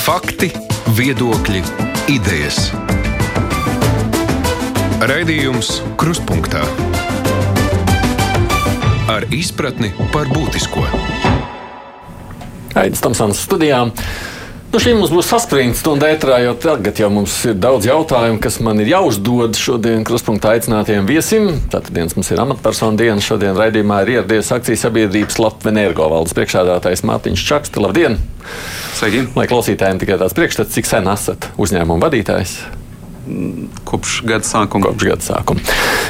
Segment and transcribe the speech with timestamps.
[0.00, 0.48] Fakti,
[0.96, 1.60] viedokļi,
[2.08, 2.70] idejas.
[5.04, 6.62] Raidījums Krustpunktā
[9.12, 10.86] ar izpratni par būtisko.
[12.80, 13.92] Aizsmeļamies studijām.
[14.70, 18.60] Nu, šī mums būs saspringta stunda ētrā, jo tagad jau mums ir daudz jautājumu, kas
[18.62, 21.48] man ir jāuzdod šodien krustpunktā aicinātajiem viesim.
[21.72, 23.18] Tātad dienas mums ir amatpersonu diena.
[23.18, 27.82] Šodien raidījumā ir ieradies akcijas sabiedrības Latvijas energo valdes priekšādātājs Mārtiņš Čakste.
[27.82, 28.20] Labdien!
[28.94, 29.26] Sveiki!
[29.34, 32.60] Lai klausītājiem tikai tāds priekšstats, cik sen esat uzņēmuma vadītājs?
[33.84, 34.90] Kopš gada sākuma.
[34.90, 35.62] Kopš gada sākuma.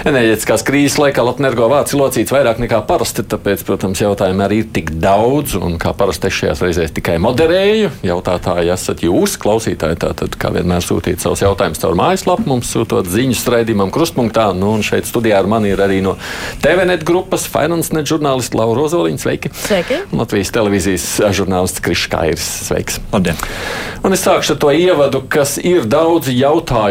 [0.09, 4.69] Enerģētiskās krīzes laikā Latvijas vārds ir locīts vairāk nekā parasti, tāpēc, protams, jautājumi arī ir
[4.75, 7.91] tik daudz, un kā parasti es šajās reizēs tikai moderēju.
[8.07, 13.45] Jautātāji esat jūs, klausītāji, tātad, kā vienmēr sūtīt savus jautājumus caur mājaslapu, mums sūtot ziņas
[13.55, 16.17] raidījumam krustpunktā, nu, un šeit studijā ar mani ir arī no
[16.65, 19.53] TVNet grupas FinanceNet žurnālists Laura Rozoliņa, sveiki!
[19.67, 20.03] Sveiki!
[20.17, 23.01] Latvijas televīzijas žurnālists Krišs Kairis, sveiks!
[23.13, 23.39] Labdien!
[24.07, 26.33] Un es sākšu ar to ievadu, kas ir daudzi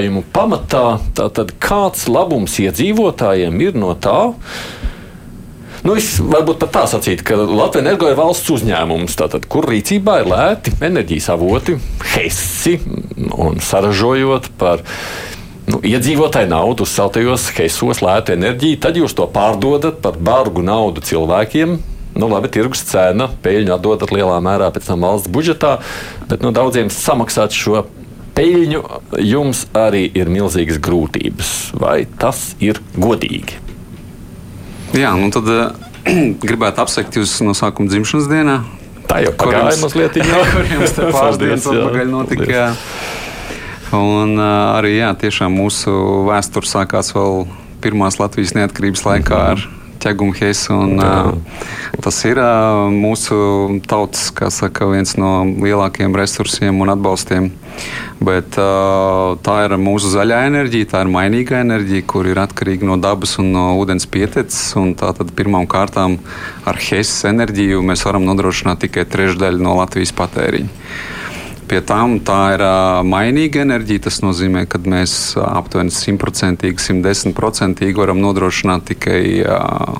[0.09, 0.99] jautājumu pamatā.
[1.15, 4.33] Tātad, kāds labums iedzīvotājiem ir no tā?
[5.83, 10.19] Nu, es varbūt pat tā sacītu, ka Latvijas energo ir valsts uzņēmums, tātad, kur rīcībā
[10.19, 11.77] ir lēti enerģijas avoti,
[12.16, 12.79] hesi
[13.31, 14.83] un saražojot par
[15.69, 21.79] nu, iedzīvotāju naudu uzceltajos hesos lētu enerģiju, tad jūs to pārdodat par bargu naudu cilvēkiem.
[22.19, 25.77] Nu, labi, tirgus cena, peļņu atdodat lielā mērā pēc tam valsts budžetā,
[26.27, 27.85] bet nu, daudziem samaksāt šo
[28.35, 28.81] peļņu
[29.25, 31.53] jums arī ir milzīgas grūtības.
[31.80, 33.59] Vai tas ir godīgi?
[34.97, 35.72] Jā, nu tad uh,
[36.50, 38.59] gribētu apsveikt jūs no sākuma dzimšanas dienā.
[39.09, 42.50] Tā jau pagāja mazliet jā, kuriem tas pāris dienas atpakaļ notika.
[42.50, 42.67] Jā.
[43.97, 45.94] Un uh, arī jā, tiešām mūsu
[46.30, 47.47] vēsture sākās vēl
[47.81, 49.66] pirmās Latvijas neatkarības laikā ar
[50.73, 51.33] Un, uh,
[52.03, 57.52] tas ir uh, mūsu tautas saka, viens no lielākajiem resursiem un atbalstiem.
[58.19, 62.97] Bet, uh, tā ir mūsu zaļā enerģija, tā ir mainīga enerģija, kur ir atkarīga no
[63.00, 64.73] dabas un no ūdens pieteces.
[65.00, 66.19] Tātad pirmām kārtām
[66.68, 71.18] ar HES enerģiju mēs varam nodrošināt tikai trešdaļu no Latvijas patēriņa.
[71.69, 72.63] Pie tām tā ir
[73.06, 74.07] mainīga enerģija.
[74.07, 80.00] Tas nozīmē, ka mēs aptuveni 100%, 110% varam nodrošināt tikai uh,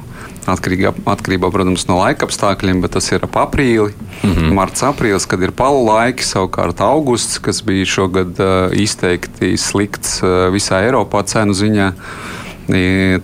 [0.50, 4.54] atkarībā, protams, no laika apstākļiem, bet tas ir ap aprīli, mm -hmm.
[4.58, 8.40] marts, aprīlis, kad ir palu laiki, savukārt augusts, kas bija šogad
[8.74, 10.22] izteikti slikts
[10.54, 11.94] visā Eiropā cenu ziņā.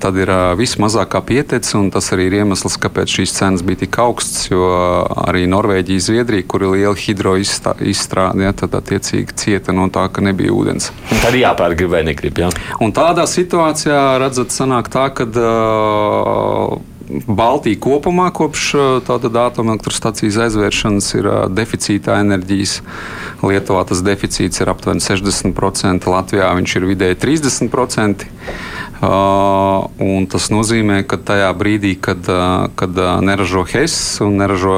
[0.02, 4.48] Tad ir vismazākā pietece, un tas arī ir iemesls, kāpēc šīs cenas bija tik augstas.
[4.50, 4.70] Jo
[5.26, 10.56] arī Norvēģija, Zviedrija, kur ir liela hidroizstrāde, ja, tad attiecīgi cieta no tā, ka nebija
[10.56, 10.90] ūdens.
[11.12, 12.42] Un tad jāpērk, vai negrib.
[12.42, 12.50] Ja?
[12.82, 15.30] Un tādā situācijā, redzat, sanāk tā, ka.
[15.30, 16.84] Uh,
[17.28, 18.72] Baltija kopumā kopš
[19.06, 22.80] atomelektrostacijas aizvēršanas ir deficītā enerģijas.
[23.46, 28.26] Lietuvā tas deficīts ir aptuveni 60%, Latvijā viņš ir vidēji 30%.
[28.96, 34.78] Uh, tas nozīmē, ka tajā brīdī, kad, uh, kad uh, neražo HES un neražo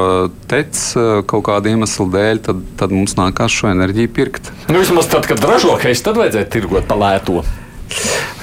[0.50, 4.50] TEC uh, kaut kāda iemesla dēļ, tad, tad mums nākās šo enerģiju pirkt.
[4.66, 7.44] Nu, vismaz tad, kad ražo HES, tad vajadzētu tirgot pa lēto.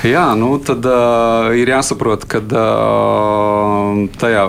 [0.04, 4.42] Jā, nu tad uh, ir jāsaprot, ka uh, tajā,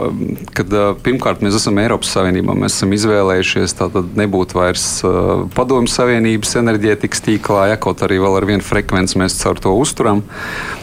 [0.57, 5.93] kad uh, pirmkārt mēs esam Eiropas Savienībā, mēs esam izvēlējušies tātad nebūt vairs uh, Padomju
[5.93, 10.25] Savienības enerģētikas tīklā, ja kaut arī vēl ar vienu frekvenci mēs caur to uzturam,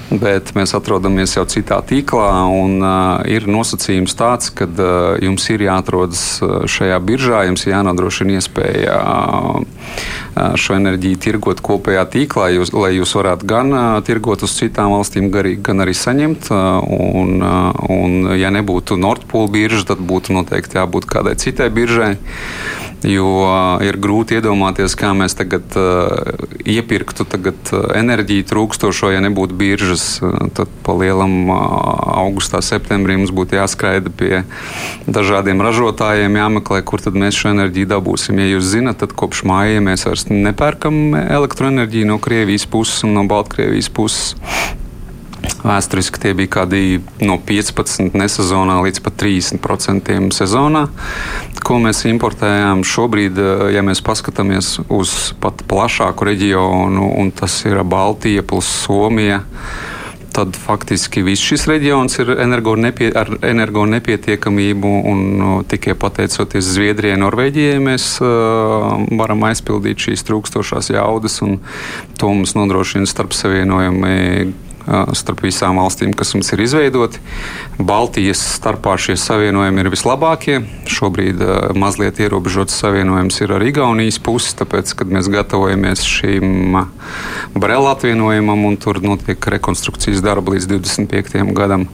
[0.10, 5.68] bet mēs atrodamies jau citā tīklā un uh, ir nosacījums tāds, ka uh, jums ir
[5.68, 6.26] jāatrodas
[6.72, 13.16] šajā biržā, jums ir jānodrošina iespēja uh, šo enerģiju tirgot kopējā tīklā, jūs, lai jūs
[13.18, 13.74] varētu gan
[14.08, 16.50] tirgot uz citām valstīm, gan arī saņemt.
[16.54, 17.44] Un,
[17.94, 22.16] un ja nebūtu Nordpūļa birža, tad būtu noteikti jābūt kādai citai biržai.
[23.04, 23.28] Jo
[23.84, 30.06] ir grūti iedomāties, kā mēs tagad uh, iepirktu tagad enerģiju trūkstošo, ja nebūtu biržas.
[30.56, 31.58] Tad pa lielam uh,
[32.24, 34.46] augustā, septembrī mums būtu jāskraida pie
[35.04, 38.40] dažādiem ražotājiem, jāmeklē, kur tad mēs šo enerģiju dabūsim.
[38.40, 43.26] Ja jūs zinat, tad kopš māja mēs vairs nepērkam elektroenerģiju no Krievijas puses un no
[43.30, 44.34] Baltkrievijas puses.
[45.64, 50.84] Vēsturiski tie bija kādi no 15 nesezonā līdz pat 30% sezonā,
[51.64, 52.84] ko mēs importējām.
[52.88, 53.40] Šobrīd,
[53.72, 59.44] ja mēs paskatāmies uz pat plašāku reģionu, un tas ir Baltija plus Somija
[60.34, 64.94] tad faktiski viss šis reģions ir energo nepie, ar energo nepietiekamību.
[65.12, 68.90] Un, no, tikai pateicoties Zviedrijai, Norvēģijai, mēs uh,
[69.20, 71.40] varam aizpildīt šīs trūkstošās jaudas.
[72.20, 74.54] To mums nodrošina starp savienojumi
[75.16, 77.22] starp visām valstīm, kas mums ir izveidoti.
[77.80, 80.60] Baltijas starpā šie savienojumi ir vislabākie.
[80.92, 81.42] Šobrīd
[81.80, 86.78] mazliet ierobežots savienojums ir ar Igaunijas pusi, tāpēc, kad mēs gatavojamies šīm
[87.54, 91.42] Brela atvienojumam un tur notiek rekonstrukcijas darba līdz 25.
[91.56, 91.88] gadam.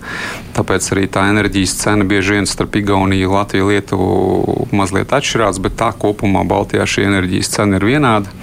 [0.58, 5.94] Tāpēc arī tā enerģijas cena bieži vien starp Igauniju, Latviju, Lietuvu mazliet atšķirās, bet tā
[5.94, 8.34] kopumā Baltijā šī enerģijas cena ir vienāda.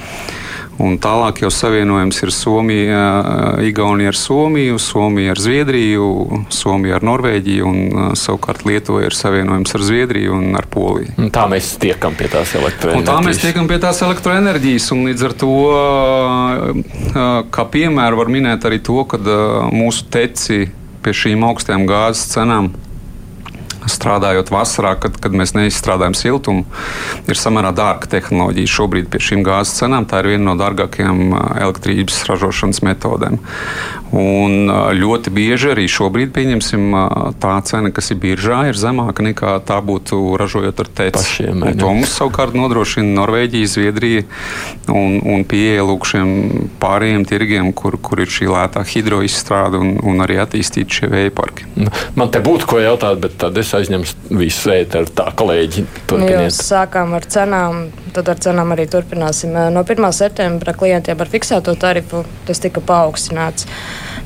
[0.83, 3.05] Un tālāk jau savienojums ir Somija,
[3.65, 6.09] Igaunija ar Somiju, Somija ar Zviedriju,
[6.53, 11.17] Somija ar Norvēģiju un savukārt Lietuva ir savienojums ar Zviedriju un ar Poliju.
[11.17, 13.01] Un tā mēs tiekam pie tās elektroenerģijas.
[13.01, 15.55] Un tā mēs tiekam pie tās elektroenerģijas un līdz ar to,
[17.57, 19.21] kā piemēru var minēt arī to, ka
[19.73, 20.67] mūsu teci
[21.01, 22.75] pie šīm augstajām gāzes cenām
[23.91, 26.67] strādājot vasarā, kad, kad mēs neizstrādājam siltumu,
[27.27, 28.73] ir samērā dārga tehnoloģija.
[28.77, 31.23] Šobrīd pie šīm gāzes cenām tā ir viena no dārgākajām
[31.63, 33.41] elektrības ražošanas metodēm.
[34.15, 36.95] Un ļoti bieži arī šobrīd, pieņemsim,
[37.43, 41.49] tā cena, kas ir biržā, ir zemāka nekā tā būtu ražojot ar tēci.
[41.81, 44.23] To mums savukārt nodrošina Norvēģija, Zviedrija
[44.93, 46.31] un, un pieeja lūk šiem
[46.83, 51.67] pārējiem tirgiem, kur, kur ir šī lētā hidroizstrāde un, un arī attīstīti šie vēja parki.
[52.15, 55.11] Man te būtu ko jautāt, bet tad es aizņems visu ēteru.
[55.17, 56.47] Tā, kolēģi, turpiniet.
[56.47, 57.87] Mēs sākām ar cenām,
[58.17, 59.55] tad ar cenām arī turpināsim.
[59.75, 60.09] No 1.
[60.17, 63.69] septembra klientiem ar fiksēto tarifu tas tika paaugstināts.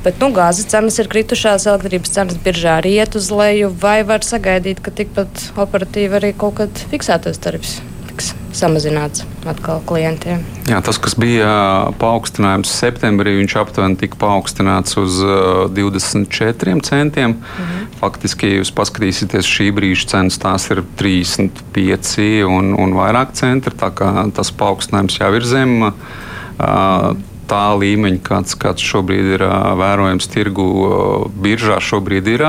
[0.01, 3.69] Bet nu, gāzes cenas ir kritušās, elektrības cenas biržā arī iet uz leju.
[3.83, 7.79] Vai var sagaidīt, ka tikpat operatīvi arī kaut kad fiksētais tarifs?
[8.11, 10.43] Tiks samazināts atkal klientiem.
[10.67, 11.49] Jā, tas, kas bija
[12.01, 15.21] paaugstinājums septembrī, viņš aptuveni tika paaugstināts uz
[15.71, 17.39] 24 centiem.
[17.39, 17.89] Mhm.
[18.01, 23.33] Faktiski, ja jūs paskatīsieties šī brīža cenas, tās ir 35 un, un vairāk
[23.95, 25.91] kā tas paaugstinājums jau ir zem
[27.51, 29.43] tā līmeņa, kāds, kāds šobrīd ir
[29.79, 30.67] vērojams tirgu
[31.43, 31.81] biržā.
[31.83, 32.45] Šobrīd ir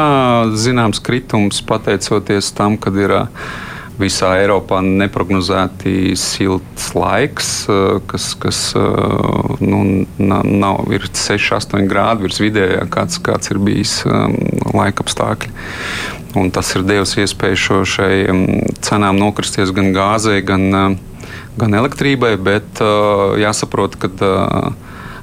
[0.54, 3.16] zināms kritums pateicoties tam, kad ir
[4.02, 9.82] visā Eiropā neparedzēti silts laiks, eh, kas, kas eh, nu,
[10.18, 14.36] nav, ir 6, 8 grādi virs vidējā, kāds, kāds ir bijis um,
[14.74, 15.52] laika apstākļi.
[16.40, 18.46] Un tas ir devis iespēju šo šai um,
[18.84, 21.28] cenām nokristies gan gāzei, gan, uh,
[21.60, 24.10] gan elektrībai, bet uh, jāsaprot, ka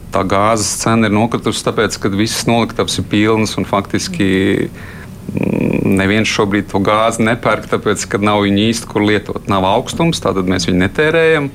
[0.10, 4.32] tā gāzes cena ir nokritusi tāpēc, ka visas noliktavas ir pilnas un faktiski.
[4.70, 4.96] Mm
[6.00, 9.50] neviens šobrīd to gāzi nepērk, tāpēc, ka nav viņa īsti kur lietot.
[9.52, 11.52] Nav augstums, tātad mēs viņu netērējam.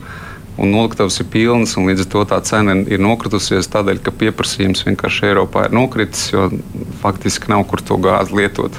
[0.54, 4.84] Un noliktavas ir pilnas, un līdz ar to tā cena ir nokritusies tādēļ, ka pieprasījums
[4.86, 6.46] vienkārši Eiropā ir nokritis, jo
[7.00, 8.78] faktiski nav kur to gāzi lietot.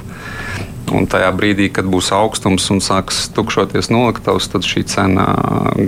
[0.96, 5.26] Un tajā brīdī, kad būs augstums un sāks tukšoties noliktavas, tad šī cena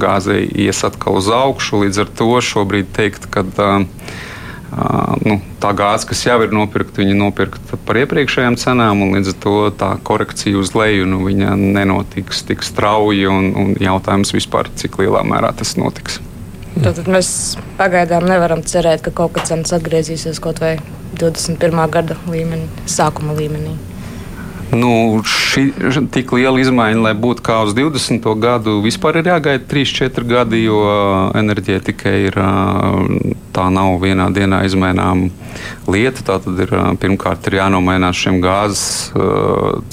[0.03, 1.85] gāzei ies atkal uz augšu.
[1.85, 3.87] Līdz ar to šobrīd teikt, ka uh,
[5.25, 9.39] nu, tā gāze, kas jau ir nopirkta, viņa nopirkta par iepriekšējām cenām, un līdz ar
[9.45, 13.27] to tā korekcija uz leju nu, nenotiks tik strauji.
[13.33, 16.21] Un, un jautājums vispār, cik lielā mērā tas notiks.
[16.79, 20.77] Tad mēs pagaidām nevaram cerēt, ka kaut kas cenas atgriezīsies kaut vai
[21.19, 21.81] 21.
[21.91, 23.75] gada līmenī, sākuma līmenī.
[24.69, 25.71] Nu, šī
[26.13, 28.27] tik liela izmaiņa, lai būtu kā uz 20.
[28.41, 30.83] gadu, vispār ir jāgaida 3-4 gadi, jo
[31.39, 32.37] enerģētika ir
[33.57, 35.31] tā nav vienā dienā izmainām
[35.89, 36.25] lieta.
[36.27, 38.85] Tā tad ir pirmkārt ir jānomainās šiem gāzes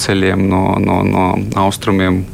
[0.04, 1.28] ceļiem no, no, no
[1.63, 2.25] austrumiem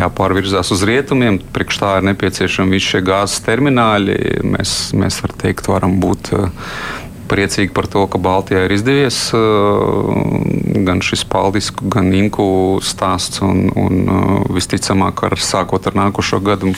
[0.00, 1.38] jāpārvirzās uz rietumiem.
[1.54, 4.16] Priekš tā ir nepieciešami visi šie gāzes termināļi.
[4.56, 6.32] Mēs, mēs varam teikt, varam būt
[7.30, 10.10] priecīgi par to, ka Baltijā ir izdevies uh,
[10.86, 12.44] gan šis paldisku, gan inku
[12.84, 13.42] stāsts.
[13.46, 16.74] Un, un uh, visticamāk, ar, sākot ar nākošo gadu,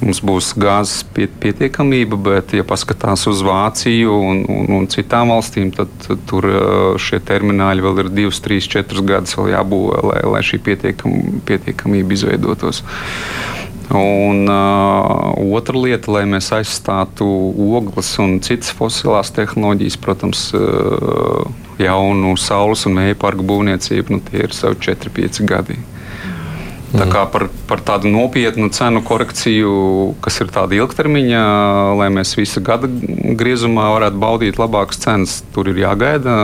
[0.00, 5.92] mums būs gāzes pietiekamība, bet, ja paskatās uz Vāciju un, un, un citām valstīm, tad,
[6.30, 6.64] tur uh,
[7.00, 12.84] šie termināļi vēl ir 2, 3, 4 gadus jābūvē, lai, lai šī pietiekam, pietiekamība izveidotos.
[13.90, 17.26] Un uh, otra lieta, lai mēs aizstātu
[17.74, 21.48] ogles un citas fosilās tehnoloģijas, protams, uh,
[21.80, 25.78] jaunu saules un mēju parku būvniecību, nu, tie ir savi 4-5 gadi.
[26.90, 29.74] Tā kā par, par tādu nopietnu cenu korekciju,
[30.22, 31.42] kas ir tāda ilgtermiņa,
[31.98, 36.34] lai mēs visu gada griezumā varētu baudīt labākas cenas, tur ir jāgaida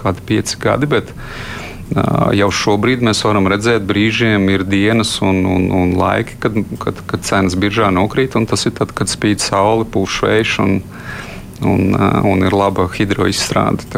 [0.00, 0.88] kādi pieci gadi.
[0.88, 1.59] Bet, uh,
[1.90, 7.24] Jau šobrīd mēs varam redzēt, brīžiem ir dienas un, un, un laiki, kad, kad, kad
[7.26, 8.36] cenas biržā nokrīt.
[8.50, 10.76] Tas ir tad, kad spīd saule, pūš vējš un,
[11.66, 11.82] un,
[12.30, 13.88] un ir laba hidroizstrāde.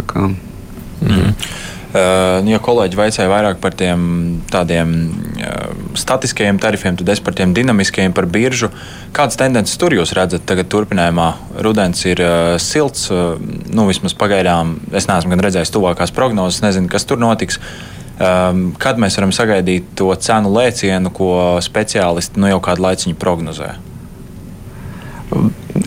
[1.02, 1.34] Mm.
[1.92, 4.04] Uh, ja kolēģi vaicāja vairāk par tiem
[4.48, 8.70] tādiem uh, statiskajiem tarifiem, tad es par tiem dinamiskajiem, par biržu.
[9.12, 11.26] Kādas tendences tur jūs redzat tagad turpinājumā?
[11.60, 13.34] Rudens ir uh, silts, uh,
[13.68, 17.60] nu vismaz pagaidām es neesmu gan redzējis tuvākās prognozes, nezinu, kas tur notiks.
[18.22, 23.68] Um, kad mēs varam sagaidīt to cenu lēcienu, ko speciālisti nu, jau kādu laiciņu prognozē?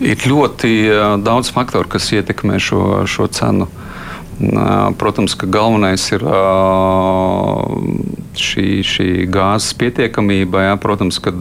[0.06, 0.70] Ir ļoti
[1.26, 3.66] daudz faktoru, kas ietekmē šo, šo cenu.
[4.98, 6.24] Protams, ka galvenais ir
[8.36, 10.66] šī, šī gāzes pietiekamība.
[10.68, 10.74] Jā.
[10.80, 11.32] Protams, ka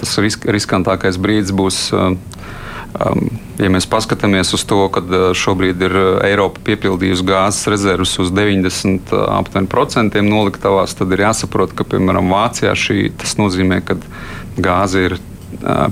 [0.00, 1.80] tas risk, riskantākais brīdis būs.
[3.60, 5.00] Ja mēs paskatāmies uz to, ka
[5.36, 5.94] šobrīd ir
[6.28, 13.36] Eiropa piepildījusi gāzes rezervus uz 90% noliktavās, tad ir jāsaprot, ka piemēram Vācijā šī, tas
[13.40, 13.96] nozīmē, ka
[14.60, 15.16] gāze ir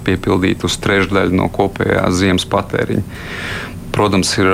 [0.04, 3.04] piepildīta uz trešdaļu no kopējā ziemas patēriņa.
[3.90, 4.48] Protams, ir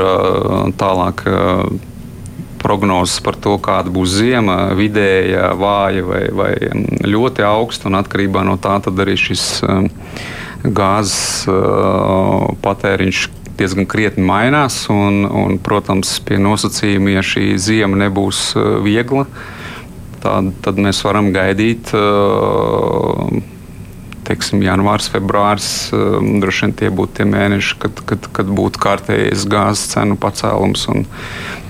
[0.80, 1.22] tālāk
[2.62, 6.52] prognozes par to, kāda būs zima, vidēja, vāja vai, vai
[7.06, 7.92] ļoti augsta.
[8.00, 9.46] Atkarībā no tā arī šis
[10.64, 11.46] gāzes
[12.64, 13.26] patēriņš
[13.56, 14.84] diezgan krietni mainās.
[14.92, 18.48] Un, un, protams, pie nosacījuma, ja šī zima nebūs
[18.84, 19.26] viegla,
[20.24, 21.92] tad, tad mēs varam gaidīt.
[21.96, 23.55] Uh,
[24.26, 29.46] teiksim, janvārs, februāris, um, droši vien tie būtu tie mēneši, kad, kad, kad būtu kārtējis
[29.50, 31.06] gāzes cenu pacēlums un,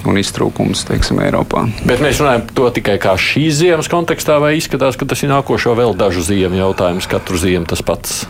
[0.07, 1.67] un iztrūkums teiksim, Eiropā.
[1.89, 5.77] Bet mēs runājam to tikai kā šīs ziemas kontekstā, vai izskatās, ka tas ir nākošo
[5.79, 8.25] vēl dažu ziemu jautājums, katru ziemu tas pats?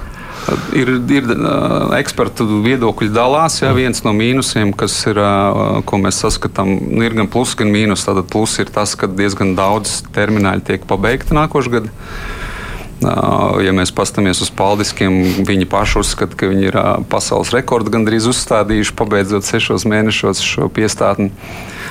[0.79, 3.59] Ir, ir uh, ekspertu viedokļi dalās.
[3.65, 7.73] Jā, viens no mīnusiem, kas ir, uh, ko mēs saskatām, nu, ir gan plus, gan
[7.75, 8.05] mīnus.
[8.07, 11.91] Tātad plus ir tas, ka diezgan daudz termināļu tiek pabeigti nākošais gads.
[13.05, 16.77] Ja mēs paskatāmies uz paldiskiem, viņi paši uzskata, ka viņi ir
[17.13, 21.29] pasaules rekordu gandrīz uzstādījuši, pabeidzot sešos mēnešos šo piestātni.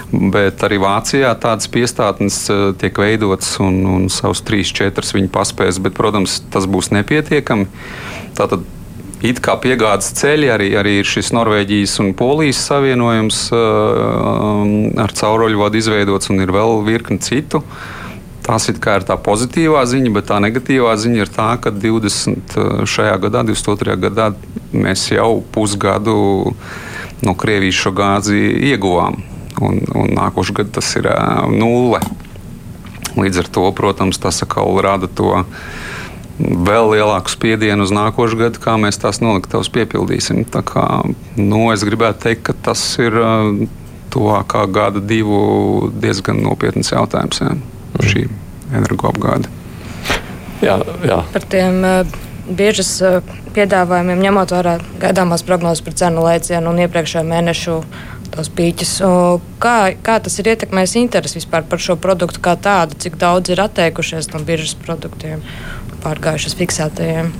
[0.10, 2.40] Bet arī Vācijā tādas piestātnes
[2.82, 5.78] tiek veidotas, un, un savus trīs, četras viņi paspēs.
[5.86, 7.68] Bet, protams, tas būs nepietiekami.
[8.38, 8.66] Tātad
[9.26, 13.44] it kā piegādes ceļi, arī, arī ir šis Norvēģijas un Polijas savienojums
[15.06, 17.62] ar cauruļvadu izveidots, un ir vēl virkni citu.
[18.46, 22.54] Tās ir tā pozitīvā ziņa, bet tā negatīvā ziņa ir tā, ka 20.
[22.54, 23.96] Eh, šajā gadā, 22.
[23.98, 24.28] gadā,
[24.70, 26.54] mēs jau pusgadu
[27.26, 28.38] no Krievijas šo gāzi
[28.70, 29.18] ieguvām.
[29.66, 32.02] Un, un nākošais gads tas ir uh, nulle.
[33.16, 35.32] Līdz ar to, protams, tas atkal rada to
[36.38, 40.44] vēl lielāku spiedienu uz nākošo gadu, kā mēs tās noliktavas piepildīsim.
[40.52, 40.84] Tā kā,
[41.40, 43.48] nu, es gribētu teikt, ka tas ir uh,
[44.14, 47.42] tuvākā gada divu diezgan nopietns jautājums.
[47.42, 47.56] Jā
[48.04, 48.26] šī
[48.74, 49.52] energoapgāde.
[50.64, 51.20] Jā, jā.
[51.34, 53.20] Par tiem uh, biežas uh,
[53.56, 57.78] piedāvājumiem, ņemot vērā gaidāmās prognozes par cenu lēcienu un iepriekšējo mēnešu
[58.36, 58.94] tos pīķus.
[59.64, 63.62] Kā, kā tas ir ietekmējis interesi vispār par šo produktu kā tādu, cik daudz ir
[63.64, 65.44] atteikušies no biržas produktiem,
[66.04, 67.32] pārgājušas fiksētajiem?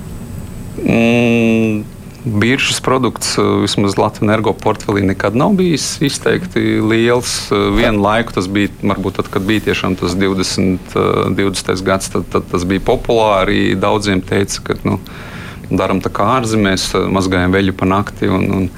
[0.84, 1.84] Mm,
[2.26, 7.52] Biržas produkts eh, vismaz Latvijas energo portfelī nekad nav bijis izteikti liels.
[7.54, 10.96] Eh, vienu laiku tas bija, varbūt tad, kad bija tiešām tas 20,
[11.38, 11.70] 20.
[11.70, 13.76] Eh, gads, tad, tad tas bija populāri.
[13.78, 14.98] Daudziem teica, ka nu,
[15.70, 18.26] darām tā kā ārzemēs, mazgājam veļu pa nakti.
[18.26, 18.68] Un, un,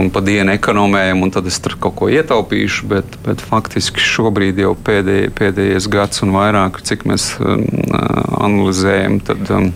[0.00, 2.88] un pa dienu ekonomējam, un tad es tur kaut ko ietaupīšu.
[2.88, 7.68] Bet, bet faktiski šobrīd jau pēdēj, pēdējais gads un vairāk, cik mēs um,
[8.40, 9.74] analizējam, tad um,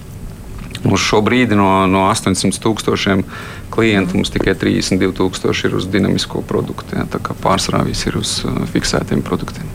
[0.87, 3.25] Uz šo brīdi no, no 800 tūkstošiem
[3.75, 6.99] klientu mums tikai 32 tūkstoši ir uz dinamisko produktu.
[6.99, 9.69] Ja, tā kā pārsvarā viss ir uz uh, fiksētiem produktiem.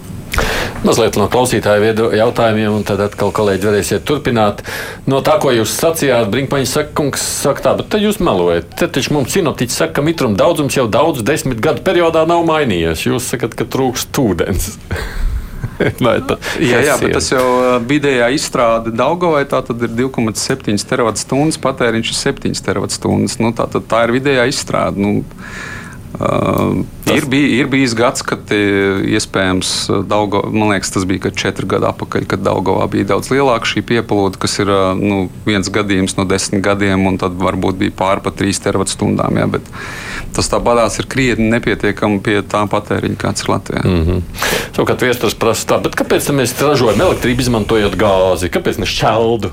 [0.81, 4.63] Mazliet no klausītāju jautājumiem, un tad atkal kolēģi varēsiet turpināt.
[5.05, 8.71] No tā, ko jūs sacījāt, Brinkmaņa saka, kungs, saka tā, bet tad jūs melojat.
[8.79, 13.05] Te taču mums sinoptiķis saka, ka mitruma daudzums jau daudzu desmit gadu periodā nav mainījies.
[13.11, 14.71] Jūs sakat, ka trūkst ūdens.
[16.71, 17.45] jā, jā, bet tas jau
[17.87, 23.37] vidējā izstrāde Daugovai tā tad ir 2,7 terawatt-stundas, patēriņš ir 7 terawatt-stundas.
[23.41, 25.01] Nu, tā, tā ir vidējā izstrāde.
[25.01, 25.23] Nu,
[26.19, 26.83] Uh,
[27.15, 29.71] ir, bij, ir bijis gads, kad iespējams
[30.09, 34.39] Daugo, man liekas, tas bija četri gadi atpakaļ, kad Daugovā bija daudz lielāka šī pieplūde,
[34.41, 38.59] kas ir nu, viens gadījums no desmit gadiem, un tad varbūt bija pāri pa trīs
[38.63, 39.39] teravatstundām.
[39.55, 39.71] Bet
[40.35, 43.83] tas tā badās ir krietni nepietiekami pie tā patēriņa, kāds ir Latvijā.
[43.87, 44.21] Mm -hmm.
[44.75, 48.51] Savukārt viestures prasa tā, kāpēc mēs ražojam elektrību izmantojot gāzi?
[48.51, 49.51] Kāpēc ne šķeldu?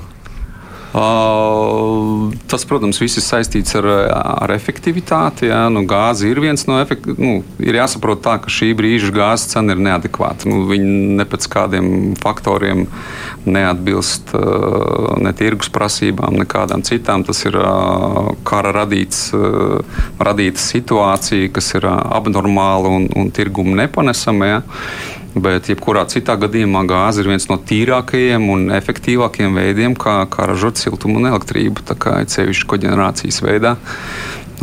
[0.89, 5.49] Tas, protams, viss ir saistīts ar, ar efektivitāti.
[5.51, 5.67] Jā.
[5.69, 7.19] Nu, gāze ir viens no efektīviem.
[7.21, 10.49] Nu, ir jāsaprot, tā, ka šī brīža gāzes cena ir neadekvāta.
[10.49, 12.87] Nu, viņi ne pēc kādiem faktoriem
[13.45, 14.33] neatbilst
[15.21, 17.23] ne tirgus prasībām, ne kādām citām.
[17.27, 17.59] Tas ir
[18.49, 19.29] kara radīts,
[20.17, 24.53] radīta situācija, kas ir abnormāla un, un tirgumu nepanesama.
[24.55, 24.59] Jā.
[25.37, 30.81] Bet, jebkurā citā gadījumā, gāze ir viens no tīrākajiem un efektīvākajiem veidiem, kā, kā ražot
[30.81, 31.85] siltumu un elektrību.
[31.85, 33.75] Tā kā ir sevišķi koģenerācijas veidā.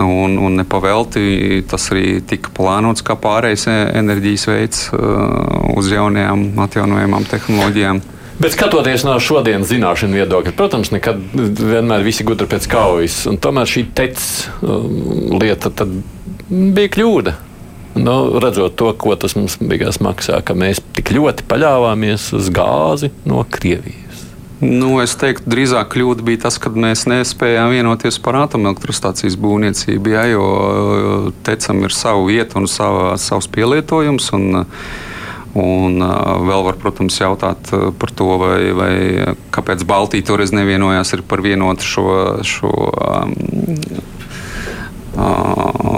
[0.02, 7.24] Un, un nepavēlti tas arī tika plānots kā pārējais enerģijas veids uh, uz jaunajām, atjaunojamām
[7.30, 8.02] tehnoloģijām.
[8.36, 13.22] Bet skatoties no šodienas zināšanu viedokļa, protams, nekad vienmēr visi gudri pēc kaujas.
[13.40, 15.72] Tomēr šī tecis um, lieta
[16.50, 17.38] bija kļūda.
[17.96, 23.10] Nu, redzot to, ko tas mums beigās maksā, ka mēs tik ļoti paļāvāmies uz gāzi
[23.28, 24.26] no Krievijas.
[24.60, 30.24] Nu, es teiktu, drīzāk kļūda bija tas, ka mēs nespējām vienoties par atomelektrostācijas būvniecību, ja,
[30.32, 30.46] jo
[31.44, 34.32] tecam ir sava vieta un sava, savs pielietojums.
[34.36, 34.66] Un,
[35.56, 38.90] Un vēl var, protams, jautāt par to, vai, vai
[39.54, 42.04] kāpēc Baltija toreiz nevienojās par vienotu šo,
[42.44, 43.32] šo um,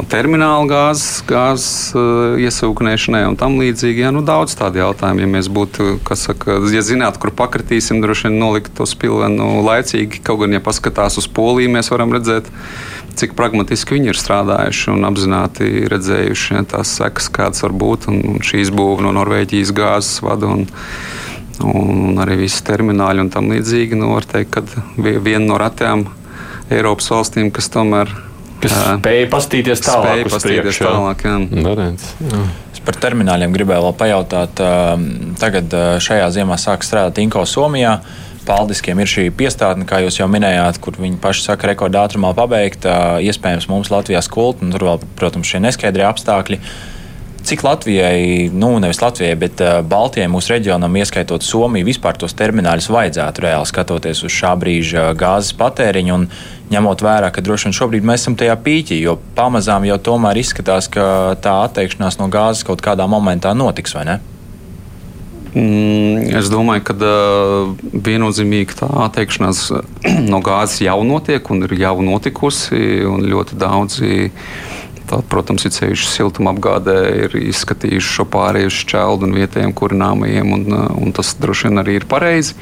[0.09, 1.95] terminālu gāzes, gāzes
[2.39, 4.05] iesūknēšanai un tam līdzīgi.
[4.05, 5.25] Jā, nu, daudz tādu jautājumu.
[5.25, 10.23] Ja mēs būtu, kas saka, ja zinātu, kur pakritīsim, droši vien nolikt to spilvenu laicīgi.
[10.25, 12.49] Kaut gan, ja paskatās uz Poliju, mēs varam redzēt,
[13.19, 18.09] cik pragmatiski viņi ir strādājuši un apzināti redzējuši ja, tās sekas, kādas var būt.
[18.13, 20.53] Un, un šī izbūve no Norvēģijas gāzes vada.
[20.55, 20.69] Un,
[21.67, 23.99] un arī visi termināļi un tam līdzīgi.
[23.99, 24.63] Nu, var teikt, ka
[25.03, 26.07] viena no retām
[26.71, 28.13] Eiropas valstīm, kas tomēr
[28.63, 30.09] kas spēja paskatīties tālāk.
[30.09, 31.35] Spēja paskatīties tālāk, jā.
[32.75, 34.63] Es par termināļiem gribēju vēl pajautāt.
[35.41, 37.99] Tagad šajā ziemā sāk strādāt Inko Somijā.
[38.49, 42.87] Paldiskiem ir šī piestātne, kā jūs jau minējāt, kur viņi paši saka, rekordā ātrumā pabeigt.
[43.29, 46.57] Iespējams, mums Latvijā skulta, un tur vēl, protams, šie neskaidrie apstākļi.
[47.49, 52.91] Cik Latvijai, nu nevis Latvijai, bet uh, Baltijai, mūsu reģionam, ieskaitot Somiju, vispār tos termināļus
[52.93, 56.27] vajadzētu reāli skatoties uz šā brīža gāzes patēriņu un
[56.69, 60.91] ņemot vērā, ka droši vien šobrīd mēs esam tajā pīķī, jo pamazām jau tomēr izskatās,
[60.93, 64.21] ka tā atteikšanās no gāzes kaut kādā momentā notiks, vai ne?
[65.55, 69.71] Mm, es domāju, ka uh, viennozīmīgi tā atteikšanās
[70.33, 72.77] no gāzes jau notiek un ir jau notikusi.
[73.25, 74.29] Ļoti daudzi
[75.09, 80.81] Tā, protams, ir ceļš siltumapgādē, ir izskatījuši šo pārēju uz šķeldu un vietējiem kurināmajiem, un,
[81.01, 82.57] un tas droši vien arī ir pareizi.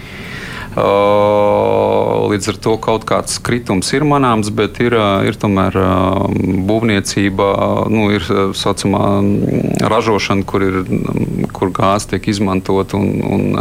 [0.76, 5.78] Līdz ar to kaut kāds kritums ir manāms, bet ir, ir tomēr
[6.68, 7.46] būvniecība,
[7.88, 8.26] nu, ir
[8.60, 9.06] saucamā
[9.88, 10.82] ražošana, kur, ir,
[11.56, 12.92] kur gāze tiek izmantot.
[12.98, 13.56] Un, un,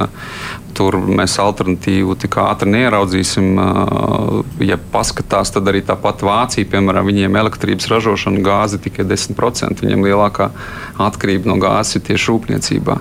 [0.75, 3.59] tur mēs alternatīvu tik ātri neieraudzīsim.
[4.65, 9.83] Ja paskatās, tad arī tāpat Vācija, piemēram, viņiem elektrības ražošana gāze tikai 10%.
[9.85, 10.49] Viņiem lielākā
[11.05, 12.97] atkarība no gāzes ir tieši rūpniecībā.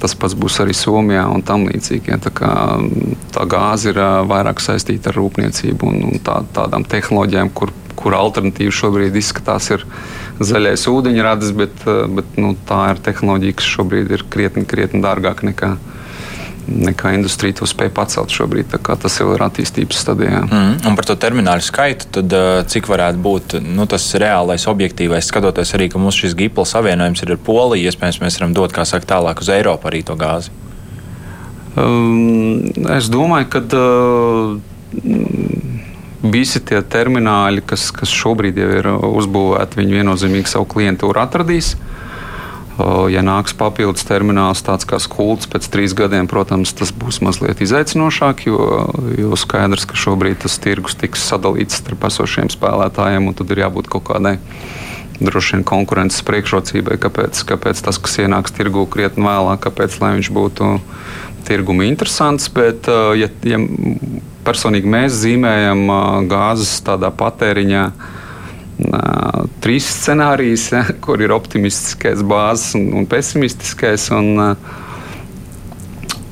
[0.00, 2.12] Tas pats būs arī Somijā un tam līdzīgi.
[2.12, 2.54] Ja, tā, kā,
[3.34, 8.72] tā gāze ir vairāk saistīta ar rūpniecību un, un tā, tādām tehnoloģijām, kur, kur alternatīva
[8.72, 9.84] šobrīd izskatās ir
[10.40, 15.74] zaļais ūdeņradis, bet, bet nu, tā ir tehnoloģija, kas šobrīd ir krietni, krietni dārgāka nekā
[16.68, 18.72] nekā industrija to spēj pacelt šobrīd.
[18.80, 20.40] Tas jau ir attīstības stadijā.
[20.44, 20.74] Mm.
[20.88, 25.74] Un par to terminālu skaitu, tad, uh, cik varētu būt nu, tas reālais, objektīvais, skatoties
[25.78, 29.42] arī, ka mums šis GIPL savienojums ir ar Poliju, iespējams, mēs varam dot saka, tālāk
[29.42, 30.52] uz Eiropu arī to gāzi.
[31.78, 34.58] Um, es domāju, ka uh,
[36.20, 41.74] visi tie termināļi, kas, kas šobrīd jau ir uzbūvēti, viņi viennozīmīgi savu klientūru atradīs.
[41.74, 41.96] Uh,
[43.12, 48.46] Ja nāks papildus termināls, tāds kā skults, pēc trīs gadiem, protams, tas būs mazliet izaicinošāk,
[48.48, 48.60] jo,
[49.18, 53.90] jo skaidrs, ka šobrīd tas tirgus tiks sadalīts starp esošiem spēlētājiem, un tad ir jābūt
[53.92, 54.38] kaut kādai
[55.20, 60.70] droši vien konkurences priekšrocībai, kāpēc, kāpēc tas, kas ienāks tirgū krietni vēlāk, kāpēc viņš būtu
[61.48, 62.48] tirgumi interesants.
[62.54, 63.60] Bet, ja, ja
[64.46, 65.84] personīgi mēs zīmējam
[66.30, 67.84] gāzes tādā patēriņā,
[69.60, 74.08] trīs scenārijus, ja, kur ir optimistiskais bāzes un, un pesimistiskais.
[74.16, 74.56] Un,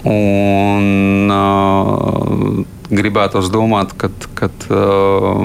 [0.09, 4.09] un, uh, gribētos domāt, ka
[4.73, 5.43] uh,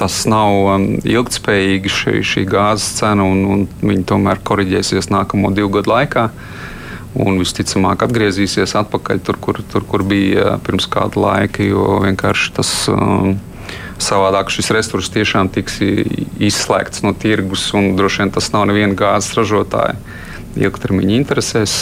[0.00, 5.94] tas nav ilgspējīgi šī, šī gāzes cena, un, un viņi tomēr korģēsies nākamo divu gadu
[5.94, 6.28] laikā.
[7.14, 12.72] Un visticamāk, atgriezīsies atpakaļ tur, kur, tur, kur bija pirms kāda laika, jo vienkārši tas.
[12.90, 13.34] Uh,
[14.02, 15.78] Savādāk šis resurs tiešām tiks
[16.42, 19.96] izslēgts no tirgus, un droši vien tas nav neviena gāzes ražotāja.
[20.54, 21.72] Ilgtermiņa interesēs,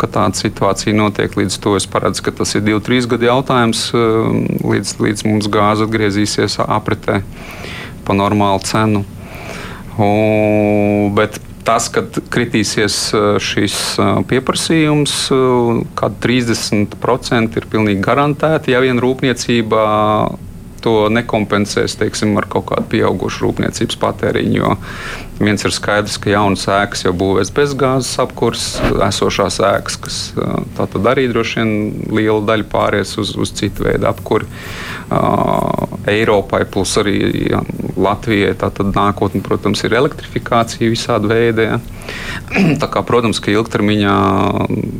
[0.00, 1.36] ka tāda situācija notiek.
[1.38, 5.86] Līdz to es paredzu, ka tas ir divu, trīs gadu jautājums, līdz, līdz mums gāze
[5.86, 7.20] atgriezīsies apritē
[8.06, 9.04] pa normālu cenu.
[10.00, 10.10] U,
[11.14, 12.02] bet tas, ka
[12.34, 12.98] kritīsies
[13.44, 13.78] šis
[14.30, 15.16] pieprasījums,
[15.98, 19.84] kad 30% ir pilnīgi garantēti, ja vien rūpniecība
[20.84, 24.60] to nekompensēs teiksim, ar kaut kādu pieaugušu rūpniecības patēriņu.
[24.60, 24.76] Jo
[25.40, 30.18] viens ir skaidrs, ka jaunas ēkas jau būvēs bez gāzes apkurses, esošās ēkas, kas
[30.78, 31.72] tātad arī droši vien
[32.12, 34.48] liela daļa pāries uz, uz citu veidu apkuri.
[36.10, 37.16] Eiropai, plus arī
[37.50, 37.62] ja,
[38.00, 41.66] Latvijai, tātad nākotne, protams, ir elektrifikācija visāda veida.
[41.66, 41.80] Ja.
[42.82, 44.18] Tā kā, protams, ka ilgtermiņā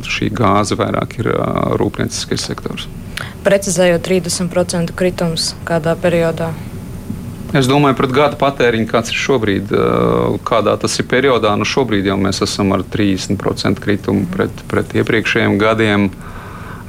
[0.07, 1.31] šī gāze vairāk ir
[1.79, 2.89] rūpnieciskais sektors.
[3.45, 6.51] Precizējot 30% kritums kādā periodā.
[7.57, 9.73] Es domāju, pret gada patēriņu, kāds ir šobrīd,
[10.47, 11.51] kādā tas ir periodā.
[11.59, 16.07] Nu šobrīd jau mēs esam ar 30% kritumu pret, pret iepriekšējiem gadiem.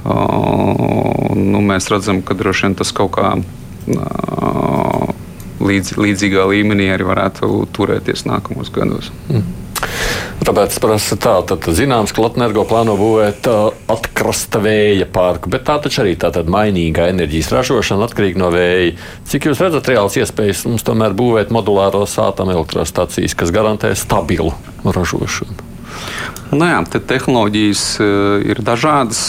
[0.05, 3.33] Nu, mēs redzam, ka droši vien tas kaut kā
[5.63, 9.11] līdz, līdzīgā līmenī arī varētu turēties nākamos gados.
[9.31, 9.62] Mm.
[10.43, 13.47] Es prasu tā, tad zināms, ka Latvijas plāno būvēt
[13.93, 18.97] atkrasta vēja parku, bet tā taču arī tāda mainīga enerģijas ražošana atkarīga no vēja.
[19.31, 24.51] Cik jūs redzat reāls iespējas mums tomēr būvēt modulāros atomelektrostacijas, kas garantē stabilu
[24.83, 25.71] ražošanu?
[26.53, 27.85] Nu jā, te tehnoloģijas
[28.45, 29.23] ir dažādas,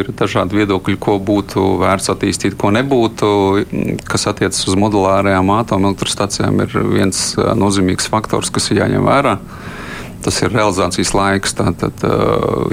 [0.00, 3.28] ir dažādi viedokļi, ko būtu vērts attīstīt, ko nebūtu.
[4.08, 9.38] Kas attiecas uz modulārajām atomelektrostacijām, ir viens nozīmīgs faktors, kas ir jāņem vērā
[10.24, 11.56] tas ir realizācijas laiks.
[11.58, 12.04] Tātad,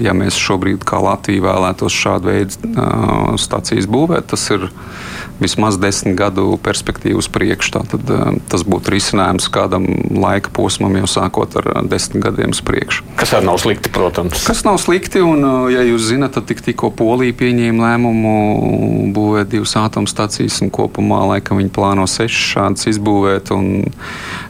[0.03, 4.69] ja mēs šobrīd, kā Latvija, vēlētos šādu veidu stācijas būvēt, tas ir
[5.41, 7.73] vismaz desmit gadu perspektīvu uz priekšu.
[7.77, 8.11] Tātad,
[8.51, 9.87] tas būtu risinājums kādam
[10.21, 13.05] laika posmam, jau sākot ar desmit gadiem uz priekšu.
[13.19, 14.45] Kas arī nav slikti, protams.
[14.47, 18.35] Kas nav slikti, un, ja jūs zinat, tad tik, tikko Polija pieņēma lēmumu
[19.15, 23.53] būvēt divas atomstacijas, un kopumā laikam viņi plāno sešas šādas izbūvēt.
[23.55, 23.87] Un,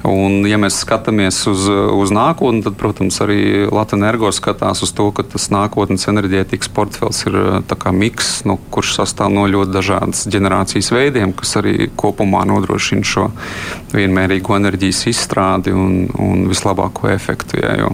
[0.07, 5.09] un, ja mēs skatāmies uz, uz nākotni, tad, protams, arī Latvijas energo skatās uz to,
[5.15, 7.37] ka tas nākotnes enerģētikas portfels ir
[7.91, 13.27] miks, nu, kurš sastāv no ļoti dažādas ģenerācijas veidiem, kas arī kopumā nodrošina šo
[13.93, 17.59] vienmērīgo enerģijas izstrādi un, un vislabāko efektu.
[17.61, 17.93] Ja, jo,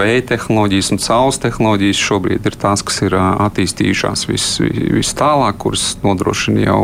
[0.00, 5.94] Vēja tehnoloģijas un saules tehnoloģijas šobrīd ir tās, kas ir attīstījušās vis, vis tālāk, kuras
[6.04, 6.82] nodrošina jau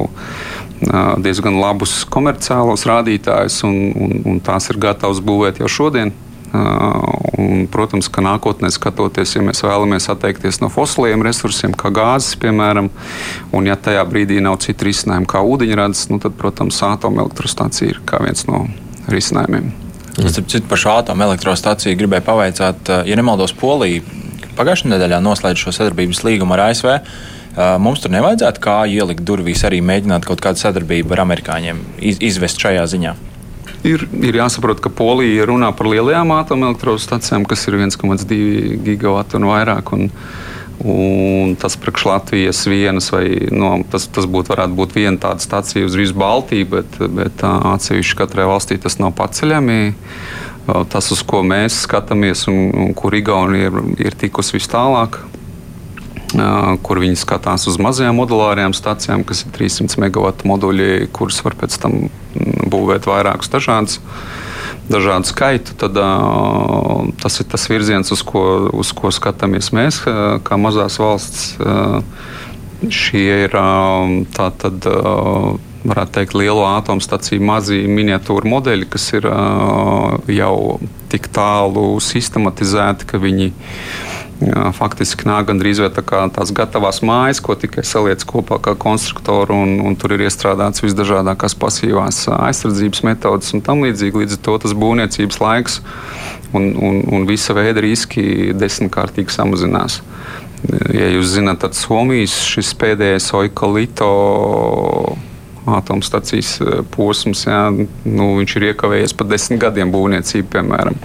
[1.25, 6.13] diezgan labus komerciālos rādītājus, un, un, un tās ir gatavas būvēt jau šodien.
[6.55, 12.89] Un, protams, ka nākotnē skatoties, ja mēs vēlamies atteikties no fosiliem resursiem, kā gāzes, piemēram,
[13.57, 18.47] un ja tajā brīdī nav citu risinājumu, kā ūdeņrads, nu, tad, protams, atomelektrostacija ir viens
[18.49, 18.65] no
[19.13, 19.73] risinājumiem.
[20.17, 24.01] Starp citu, par šo atomelektrostaciju gribēju pavaicāt, ja nemaldos, Polija
[24.57, 26.95] pagājušajā nedēļā noslēdz šo sadarbības līgumu ar ASV.
[27.81, 32.85] Mums tur nevajadzētu kā ielikt durvīs arī mēģināt kaut kādu sadarbību ar amerikāņiem izvest šajā
[32.93, 33.17] ziņā.
[33.85, 39.93] Ir, ir jāsaprot, ka Polija runā par lielajām atomelektrostacijām, kas ir 1,2 gigawati un vairāk.
[39.97, 40.11] Un,
[40.77, 45.87] Un tas priekš Latvijas vienas, vai no, tas, tas būtu, varētu būt viena tāda stacija
[45.89, 49.95] uz visu Baltiju, bet, bet atsevišķi katrai valstī tas nav paceļami.
[50.93, 55.17] Tas, uz ko mēs skatāmies un, un kur Igaunija ir, ir tikusi vis tālāk,
[56.83, 61.79] kur viņi skatās uz mazajām modulārajām stācijām, kas ir 300 megawatu moduļi, kurus var pēc
[61.83, 62.09] tam
[62.73, 64.01] būvēt vairākus dažādus
[64.91, 70.39] dažādu skaitu, tad uh, tas ir tas virziens, uz ko, uz ko skatāmies mēs, uh,
[70.47, 71.57] kā mazās valsts.
[71.59, 72.03] Uh,
[72.93, 73.55] šie ir
[74.37, 74.89] tā tad.
[75.87, 80.81] Varētu teikt, lielo atomstaciju mazi miniatūru modeļi, kas ir uh, jau
[81.13, 87.55] tik tālu sistematizēti, ka viņi uh, Jā, faktiski nāk gandrīz tā tās gatavās mājas, ko
[87.57, 93.65] tikai saliec kopā kā konstruktoru, un, un tur ir iestrādāts visdažādākās pasīvās aizsardzības metodas un
[93.65, 94.21] tam līdzīgi.
[94.21, 95.79] Līdz ar to tas būvniecības laiks
[96.53, 100.03] un, un, un visa veida riski desmitkārtīgi samazinās.
[100.93, 104.11] Ja jūs zināt, tad Somijas šis pēdējais oikolito
[105.67, 106.59] atomstacijas
[106.93, 111.01] posms, jā, nu, viņš ir iekavējies pat desmit gadiem būvniecību, piemēram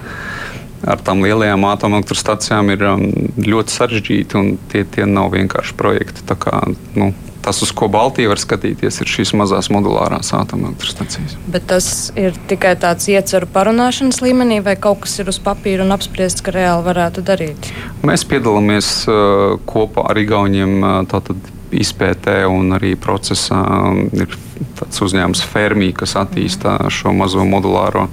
[0.87, 3.03] ar tām lielajām atomelektrostacijām ir um,
[3.41, 6.25] ļoti sarežģīti un tie, tie nav vienkārši projekti.
[6.41, 6.61] Kā,
[6.97, 7.11] nu,
[7.45, 11.37] tas, uz ko Baltija var skatīties, ir šīs mazās modulārās atomelektrostacijas.
[11.51, 11.87] Bet tas
[12.19, 16.53] ir tikai tāds ieceru parunāšanas līmenī, vai kaut kas ir uz papīra un apspriests, ka
[16.55, 17.71] reāli varētu darīt?
[18.07, 21.33] Mēs piedalāmies uh, kopā ar Igauniem uh,
[21.71, 23.61] izpētē un arī procesā.
[23.89, 24.33] Um, ir
[24.79, 28.07] tāds uzņēmums Fermi, kas attīsta šo mazo modulāro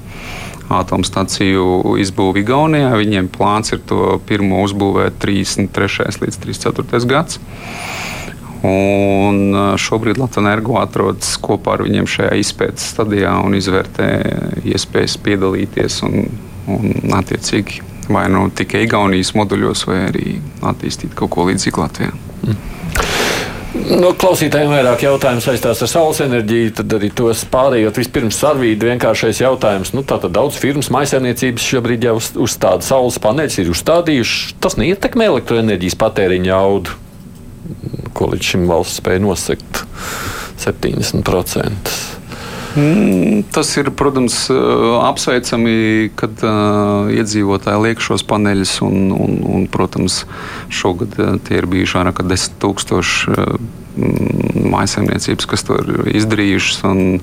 [0.75, 2.93] atomstaciju izbūvi Igaunijā.
[3.01, 6.11] Viņiem plāns ir to pirmo uzbūvēt 33.
[6.25, 7.03] līdz 34.
[7.09, 7.55] gadsimtam.
[8.69, 14.09] Un šobrīd Latvijas energo atrodas kopā ar viņiem šajā izpētes stadijā un izvērtē
[14.67, 16.27] iespējas piedalīties un,
[16.75, 22.15] un attiecīgi vai nu tikai Igaunijas moduļos, vai arī attīstīt kaut ko līdzīgu Latvijā.
[22.43, 22.57] Mm.
[23.69, 28.01] No klausītājiem vairāk jautājumu saistās ar saules enerģiju, tad arī tos pārējot.
[28.01, 29.93] Vispirms sarvīdi vienkāršais jautājums.
[29.93, 34.57] Nu, tātad daudz firmas maisaimniecības šobrīd jau uz, uzstāda saules paneļus, ir uzstādījuši.
[34.65, 36.97] Tas neietekmē elektroenerģijas patēriņa jaudu,
[38.17, 39.85] ko līdz šim valsts spēja nosegt
[40.65, 42.08] 70%.
[42.77, 44.51] Mm, tas ir, protams,
[45.03, 48.79] apsveicami, kad uh, iedzīvotāji liek šos paneļus.
[48.85, 50.23] Un, un, un, protams,
[50.69, 51.17] šogad
[51.49, 53.55] tie ir bijuši vairāk nekā 10 tūkstoši uh,
[54.69, 56.83] maisaimniecības, kas to ir izdarījušas.
[56.91, 57.23] Un,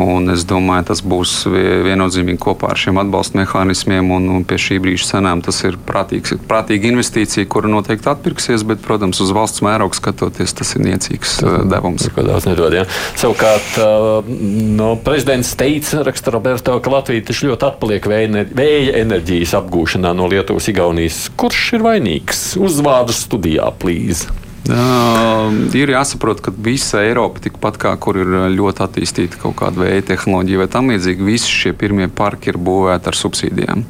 [0.00, 4.08] Un es domāju, tas būs viennozīmīgi kopā ar šiem atbalsta mehānismiem.
[4.16, 8.64] Un, un pie šī brīža cenām tas ir prātīgs, prātīga investīcija, kura noteikti atpirksies.
[8.68, 12.08] Bet, protams, uz valsts mēroga skatoties, tas ir niecīgs tas, uh, devums.
[12.16, 12.76] Daudz nedod.
[12.76, 12.86] Ja?
[13.20, 14.30] Savukārt, uh,
[14.78, 20.70] no prezidents teica, raksta Roberto, ka Latvija taču ļoti atpaliek vēja enerģijas apgūšanā no Lietuvas,
[20.72, 21.26] Igaunijas.
[21.36, 22.46] Kurš ir vainīgs?
[22.62, 24.41] Uzvārdu studijā, plīzi.
[24.62, 30.04] Uh, ir jāsaprot, ka visa Eiropa, tikpat kā kur ir ļoti attīstīta kaut kāda vēja
[30.12, 33.82] tehnoloģija vai tam līdzīgi, visi šie pirmie parki ir būvēti ar subsīdijām.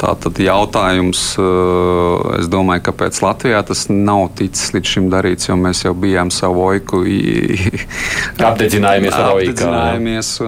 [0.00, 5.84] Tātad jautājums, eh, es domāju, kāpēc Latvijā tas nav ticis līdz šim darīts, jo mēs
[5.84, 7.02] jau bijām savu oiku
[8.50, 9.52] apdedzinājāmies ar oiku.
[9.52, 10.46] Apdedzinājāmies, eh,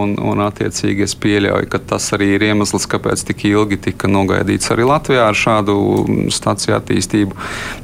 [0.00, 4.72] un, un attiecīgi es pieļauju, ka tas arī ir iemesls, kāpēc tik ilgi tika nogaidīts
[4.72, 5.76] arī Latvijā ar šādu
[6.32, 7.36] staciju attīstību.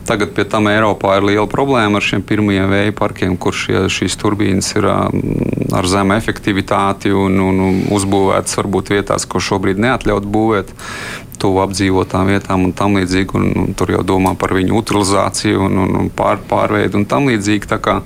[0.08, 4.16] Tagad pie tam Eiropā ir liela problēma ar šiem pirmajiem vēja parkiem, kur šie, šīs
[4.24, 10.51] turbīnas ir mm, ar zemu efektivitāti un, un uzbūvētas varbūt vietās, ko šobrīd neatļaut būvēt
[10.52, 13.34] dzīvot tuvu apdzīvotām vietām un tam līdzīgi.
[13.38, 17.26] Un, un tur jau domā par viņu utilizāciju un, un, un pār, pārveidu un tam
[17.30, 17.70] līdzīgi.
[17.72, 17.98] Tā kā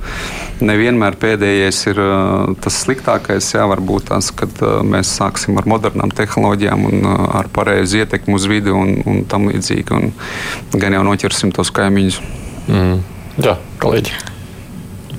[0.64, 2.00] nevienmēr pēdējais ir
[2.64, 8.38] tas sliktākais, jā, varbūt tas, kad mēs sāksim ar modernām tehnoloģijām un ar pareizu ietekmi
[8.38, 10.00] uz vidi un, un tam līdzīgi.
[10.00, 12.22] Un gan jau noķersim tos kaimiņus.
[12.70, 13.04] Mm.
[13.44, 14.35] Jā, kolēģi.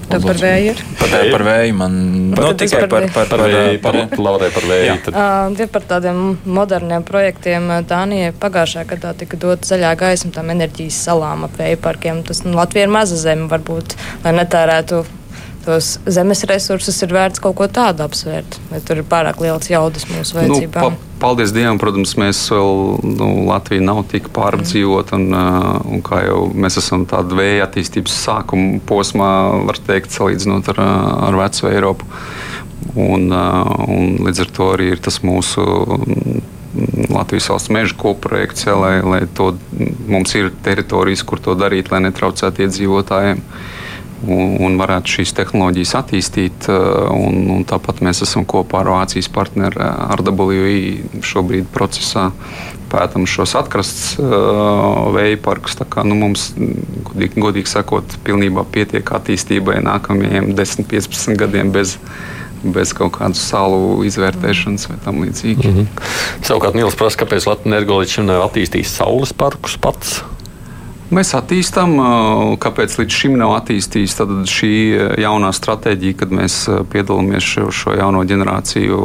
[0.08, 0.82] Tev par vēju ir?
[1.00, 1.32] Par, vēju.
[1.34, 1.98] par vēju man
[2.32, 3.82] par, no, tikai par, par, par, par vēju.
[3.84, 4.96] Par, par, Laurai par vēju.
[5.12, 11.48] Uh, par tādiem moderniem projektiem Dānijai pagājušā gadā tika dot zaļā gaisma tam enerģijas salām
[11.48, 12.24] ap vēju parkiem.
[12.28, 15.04] Tas nu, Latvija ir maza zeme, varbūt, lai netērētu
[15.68, 18.56] tos zemes resursus ir vērts kaut ko tādu apsvērt.
[18.72, 20.96] Vai tur ir pārāk liels jaudas mūsu nu, vajadzībām?
[20.96, 22.72] Nu, pa, paldies Dievam, protams, mēs vēl,
[23.18, 28.16] nu, Latvija nav tik pārdzīvota, un, uh, un kā jau mēs esam tādā vēja attīstības
[28.24, 29.32] sākuma posmā,
[29.68, 30.84] var teikt, salīdzinot ar,
[31.28, 32.08] ar veco Eiropu.
[32.96, 35.66] Un, uh, un līdz ar to arī ir tas mūsu
[37.12, 39.52] Latvijas valsts meža kopprojekts, ja, lai, lai to,
[40.08, 43.44] mums ir teritorijas, kur to darīt, lai netraucētu iedzīvotājiem.
[43.44, 43.76] Uh,
[44.26, 46.70] un, un varētu šīs tehnoloģijas attīstīt.
[46.72, 52.32] Eh, un, un tāpat mēs esam kopā ar Vācijas partneri eh, RWI šobrīd procesā
[52.88, 55.76] pētām šos atkrastes uh, vēja parkus.
[55.92, 61.98] Kā, nu, mums, godīgi, godīgi sakot, pilnībā pietiek attīstībai nākamajiem 10, 15 gadiem bez,
[62.64, 65.68] bez kaut kādas salu izvērtēšanas vai tam līdzīgi.
[65.68, 66.08] Mm -hmm.
[66.48, 70.22] Savukārt Nils prasa, kāpēc Latvijas energo līdz šim nav attīstījis saules parkus pats.
[71.08, 71.94] Mēs attīstām,
[72.60, 74.18] kāpēc līdz šim nav attīstījis
[74.52, 74.72] šī
[75.24, 76.58] jaunā stratēģija, kad mēs
[76.92, 78.98] piedalāmies šo, šo jauno ģenerāciju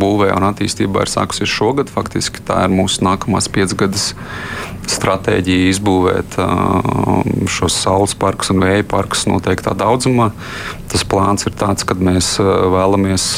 [0.00, 1.92] būvē un attīstībā, ir sākusies šogad.
[1.94, 4.08] Faktiski tā ir mūsu nākamās piecgadas
[4.90, 6.40] stratēģija izbūvēt
[7.54, 10.32] šos saules parkus un vēja parkus noteiktā daudzumā.
[10.90, 13.30] Tas plāns ir tāds, ka mēs vēlamies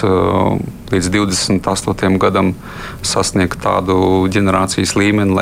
[0.89, 2.17] līdz 28.
[2.17, 2.57] gadam
[3.05, 5.37] sasniegt tādu ģenerācijas līmeni,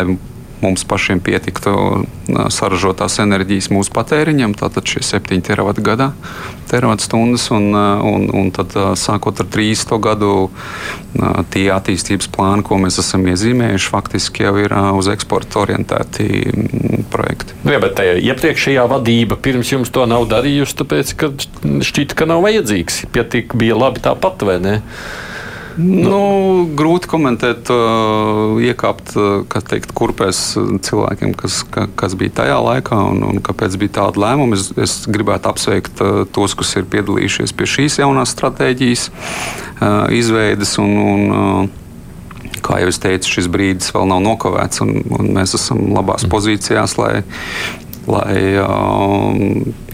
[0.65, 1.75] mums pašiem pietiktu
[2.53, 6.11] saražotās enerģijas mūsu patēriņam, tātad šie 7 teravati gadā,
[6.71, 9.97] teravati stundas, un, un, un tad sākot ar 30.
[10.05, 10.31] gadu
[11.55, 16.29] tie attīstības plāni, ko mēs esam iezīmējuši, faktiski jau ir uz eksporta orientēti
[17.13, 17.59] projekti.
[17.63, 21.31] Nu, jā, bet iepriekšējā vadība pirms jums to nav darījusi, tāpēc, ka
[21.85, 23.05] šķita, ka nav vajadzīgs.
[23.15, 24.81] Pietik bija labi tāpat, vai ne?
[25.81, 26.19] Nu,
[26.79, 27.71] grūti komentēt,
[28.63, 29.15] iekāpt
[29.71, 30.43] teikt, kurpēs
[30.87, 31.63] cilvēkiem, kas,
[31.99, 34.59] kas bija tajā laikā un, un kāpēc bija tāda lēmuma.
[34.59, 36.03] Es, es gribētu apsveikt
[36.35, 39.09] tos, kas ir piedalījušies pie šīs jaunās stratēģijas
[40.15, 40.77] izveides.
[40.83, 41.73] Un, un,
[42.65, 46.33] kā jau es teicu, šis brīdis vēl nav nokavēts, un, un mēs esam labās mm.
[46.33, 47.25] pozīcijās, lai,
[48.11, 49.37] lai uh,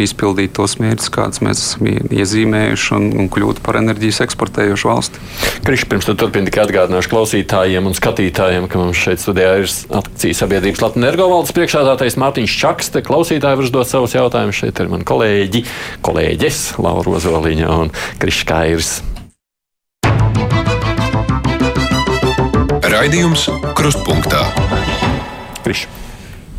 [0.01, 5.23] izpildītu tos mērķus, kādus mēs esam iezīmējuši un, un kļūtu par enerģijas eksportējošu valsti.
[5.67, 9.69] Krišs, pirms tam turpināt, tikai atgādināšu klausītājiem un skatītājiem, ka mums šeit studijā ir
[10.01, 12.91] akcijas sabiedrības Latvijas energovaldes priekšādātais Mārtiņš Čaks.
[12.95, 14.59] Te klausītāji var uzdot savus jautājumus.
[14.61, 15.65] Šeit ir mani kolēģi,
[16.05, 18.93] kolēģis Laura Ozoliņa un Krišs Kairs.
[22.91, 23.47] Raidījums
[23.79, 24.45] Krustpunktā.
[25.63, 26.00] Krišs.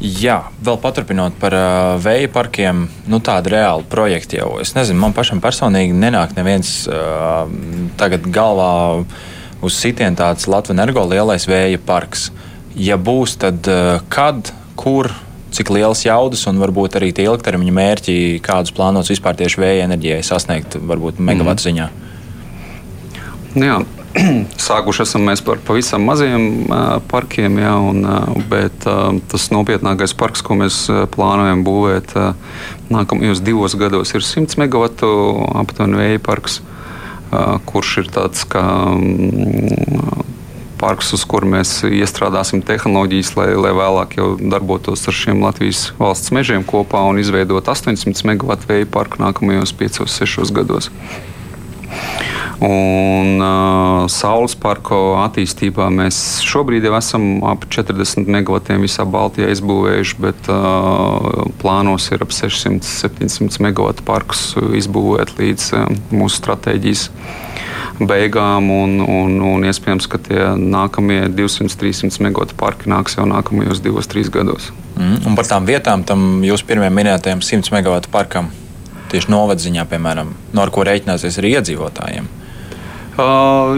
[0.01, 4.55] Jā, vēl paturpinot par uh, vēja parkiem, nu, tāda reāla projekta jau.
[4.63, 7.45] Es nezinu, man pašam personīgi nenāk neviens uh,
[8.01, 8.71] tagad galvā
[9.61, 12.31] uz sitienu tāds Latvijas energo lielais vēja parks.
[12.73, 15.11] Ja būs, tad uh, kad, kur,
[15.53, 20.23] cik liels jaudas un varbūt arī tie ilgtermiņa mērķi, kādus plānots vispār tieši vēja enerģijai
[20.25, 21.65] sasniegt, varbūt megawatu mm.
[21.69, 21.89] ziņā?
[23.61, 23.81] Jā,
[24.67, 26.65] sākuši esam mēs par pavisam maziem
[27.11, 28.01] parkiem, jā, un,
[28.51, 28.87] bet
[29.31, 32.15] tas nopietnākais parks, ko mēs plānojam būvēt
[32.91, 35.11] nākamajos divos gados, ir 100 megawatu
[35.63, 36.59] aptuveni vēja parks,
[37.71, 40.25] kurš ir tāds kā um,
[40.81, 46.33] parks, uz kuru mēs iestrādāsim tehnoloģijas, lai, lai vēlāk jau darbotos ar šiem Latvijas valsts
[46.35, 50.89] mežiem kopā un izveidot 800 megawatu vēja parku nākamajos 5-6 gados.
[52.61, 60.19] Un uh, saules parku attīstībā mēs šobrīd jau esam ap 40 megavatiem visā Baltijā izbūvējuši,
[60.21, 67.07] bet uh, plānos ir ap 600-700 megawatu parkus izbūvēt līdz uh, mūsu stratēģijas
[68.05, 68.69] beigām.
[68.69, 74.29] Un, un, un iespējams, ka tie nākamie 200-300 megawatu parki nāks jau nākamajos divos, trīs
[74.33, 74.69] gados.
[74.99, 78.53] Mm, un par tām vietām, tam jūsu pirmajam minētajam 100 megawatu parkam,
[79.11, 82.29] tieši novadziņā, piemēram, no ar ko rēķināsies arī iedzīvotājiem.
[83.21, 83.77] Uh,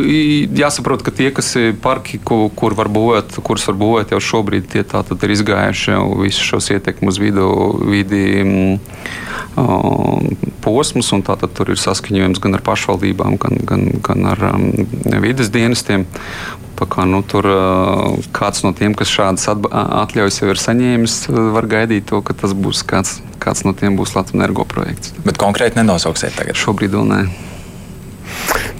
[0.56, 4.69] jāsaprot, ka tie, kas ir parki, kur, kur var būvēt, kurus var būvēt jau šobrīd,
[4.71, 7.49] tie tātad ir izgājuši jau visus šos ietekmus vidu,
[7.84, 8.23] vidi
[9.60, 10.29] um,
[10.63, 14.69] posmus, un tātad tur ir saskaņojums gan ar pašvaldībām, gan, gan, gan ar um,
[15.23, 16.08] vides dienestiem.
[16.84, 21.15] Kā, nu, tur uh, kāds no tiem, kas šādas atļaujas jau ir saņēmis,
[21.56, 25.15] var gaidīt to, ka tas būs kāds, kāds no tiem būs Latvijas energo projekts.
[25.23, 26.60] Bet konkrēti nenosauksiet tagad?
[26.60, 27.23] Šobrīd vēl nē.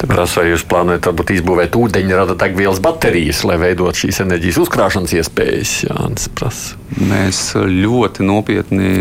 [0.04, 5.76] Tāpēc, vai jūs plānojat varbūt izbūvēt ūdeņrada degvielas baterijas, lai veidot šīs enerģijas uzkrāšanas iespējas?
[5.86, 5.96] Jā,
[7.00, 8.92] Mēs ļoti nopietni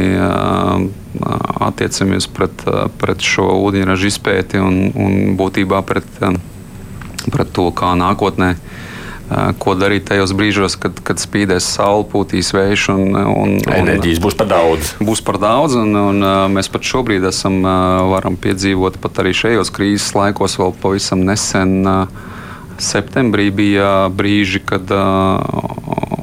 [1.66, 2.62] attiecamies pret,
[3.02, 6.06] pret šo ūdeņraža izpēti un, un būtībā pret,
[7.34, 8.54] pret to, kā nākotnē
[9.62, 14.37] ko darīt tajos brīžos, kad, kad spīdēs saule, pūtīs vējš un, un, un enerģijas būs
[14.38, 14.92] par daudz.
[15.03, 17.62] Būs par daudz, un, un mēs pat šobrīd esam,
[18.12, 21.81] varam piedzīvot pat arī šajos krīzes laikos vēl pavisam nesen.
[22.78, 24.90] Septembrī bija brīži, kad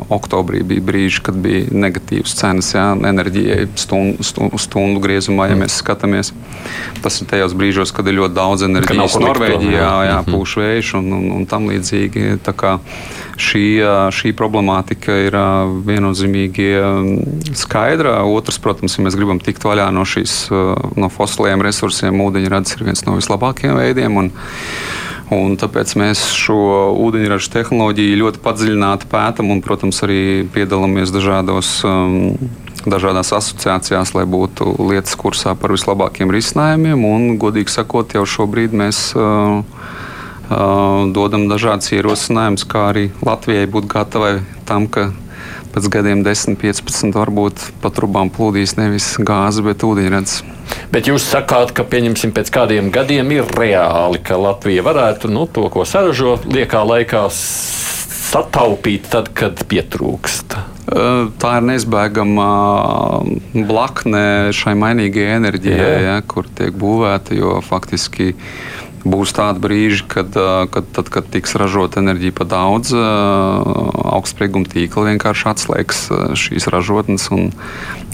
[0.09, 5.63] oktobrī bija brīži, kad bija negatīvas cenas jā, enerģijai stundu, stundu, stundu griezumā, ja mm.
[5.63, 6.31] mēs skatāmies.
[7.03, 10.33] Tas ir tajos brīžos, kad ir ļoti daudz enerģijas Norvēģijā, jā, jā, mhm.
[10.33, 12.39] pūš vējš un, un, un tam līdzīgi.
[13.39, 13.63] Šī,
[14.11, 15.35] šī problemātika ir
[15.87, 16.65] viennozīmīgi
[17.55, 18.17] skaidra.
[18.27, 20.33] Otrs, protams, ja mēs gribam tikt vaļā no šīs
[20.99, 24.19] no fosiliem resursiem, ūdeņrads ir viens no vislabākajiem veidiem.
[24.19, 24.33] Un,
[25.35, 26.57] Un tāpēc mēs šo
[27.05, 30.21] ūdeņraža tehnoloģiju ļoti padziļināti pētām un, protams, arī
[30.55, 31.79] piedalāmies dažādos.
[31.85, 32.35] Um,
[32.87, 37.03] dažādās asociācijās, lai būtu lietas kursā par vislabākajiem risinājumiem.
[37.05, 43.89] Un, godīgi sakot, jau šobrīd mēs uh, uh, dodam dažādas ierosinājumus, kā arī Latvijai būt
[43.91, 44.37] gatavai
[44.69, 45.09] tam, ka
[45.73, 50.39] pēc gadiem 10, 15 varbūt pa trubām plūdīs nevis gāze, bet ūdeņrads.
[50.93, 55.67] Bet jūs sakāt, ka pieņemsim pēc kādiem gadiem ir reāli, ka Latvija varētu nu, to,
[55.73, 57.27] ko saražo, liekā laikā
[58.29, 60.57] sataupīt tad, kad pietrūkst.
[60.89, 62.49] Tā ir neizbēgama
[63.69, 64.23] blakne
[64.55, 68.33] šai mainīgajai enerģijai, ja, kur tiek būvēta, jo faktiski
[69.07, 70.35] būs tādi brīži, kad,
[70.73, 76.05] kad, tad, kad tiks ražota enerģija pa daudz, augstsprieguma tīkli vienkārši atslēgs
[76.39, 77.29] šīs ražotnes.
[77.35, 77.51] Un,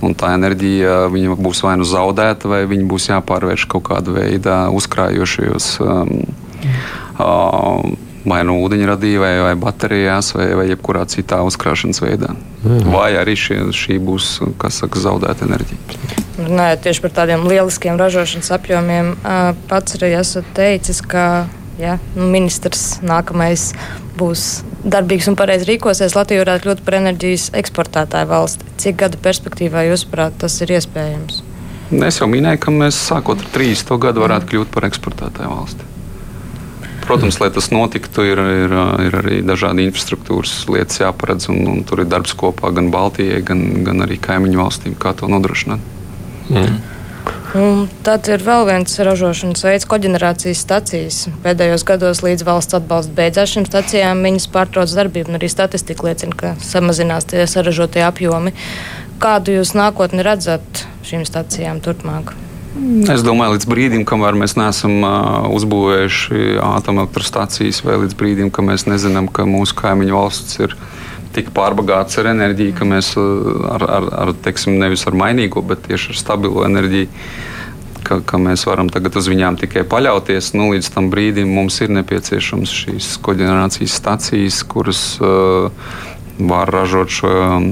[0.04, 1.06] Un tā enerģija
[1.40, 5.70] būs vai nu zaudēta, vai viņa būs jāpārvērš kaut kādā veidā uzkrājošajos.
[5.86, 6.12] Um,
[7.16, 7.96] uh,
[8.26, 12.32] Vai nu ūdeņradī, vai, vai baterijās, vai, vai jebkurā citā uzkrāšanas veidā.
[12.64, 12.90] Mhm.
[12.94, 14.40] Vai arī šie, šī būs
[14.74, 16.24] saka, zaudēta enerģija.
[16.36, 19.14] Runājot tieši par tādiem lieliskiem ražošanas apjomiem,
[19.70, 21.46] pats arī esat teicis, ka
[21.80, 23.70] ja, nu, ministrs nākamais
[24.20, 28.70] būs darbīgs un pareizi rīkosies, Latvija varētu kļūt par enerģijas eksportētāju valsti.
[28.82, 31.42] Cik gadu perspektīvā, jūsuprāt, tas ir iespējams?
[32.06, 33.98] Es jau minēju, ka mēs sākot ar 30.
[34.02, 35.95] gadu varētu kļūt par eksportētāju valsti.
[37.06, 38.72] Protams, lai tas notiktu, ir, ir,
[39.06, 43.62] ir arī dažādi infrastruktūras lietas jāparedz, un, un tur ir darbs kopā gan Baltijai, gan,
[43.86, 45.94] gan arī kaimiņu valstīm, kā to nodrošināt.
[46.50, 46.80] Mm.
[47.56, 51.20] Un tad ir vēl viens ražošanas veids, koģenerācijas stacijas.
[51.46, 56.36] Pēdējos gados līdz valsts atbalsta beidzās šīm stacijām, viņas pārtrauc darbību, un arī statistika liecina,
[56.36, 58.52] ka samazinās tie saražotie apjomi.
[59.24, 62.36] Kādu jūs nākotni redzat šīm stacijām turpmāk?
[63.12, 68.84] Es domāju, līdz brīdim, kamēr mēs neesam uh, uzbūvējuši atomelektrostacijas, vai līdz brīdim, kad mēs
[68.90, 70.76] nezinām, ka mūsu kaimiņu valsts ir
[71.36, 76.14] tik pārbagāts ar enerģiju, ka mēs ar, ar, ar teiksim, nevis ar mainīgo, bet tieši
[76.14, 77.10] ar stabilu enerģiju
[78.06, 80.54] ka, ka mēs varam tagad uz viņām tikai paļauties.
[80.58, 85.72] Nu, līdz tam brīdim mums ir nepieciešams šīs koģenerācijas stacijas, kuras uh,
[86.40, 87.30] var ražot šo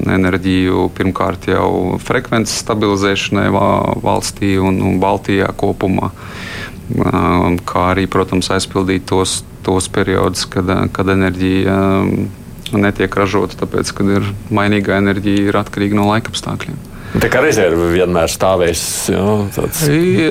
[0.08, 6.10] enerģiju pirmkārt jau frekvences stabilizēšanai valstī un, un Baltijā kopumā.
[6.10, 12.28] Uh, kā arī, protams, aizpildīt tos, tos periodus, kad, kad enerģija um,
[12.72, 16.76] netiek ražota, tāpēc, ka ir mainīga enerģija, ir atkarīga no laika apstākļiem.
[17.14, 18.80] Tā kā rezerve vienmēr stāvēs.
[19.12, 19.22] Jā,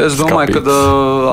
[0.03, 0.73] es domāju, ka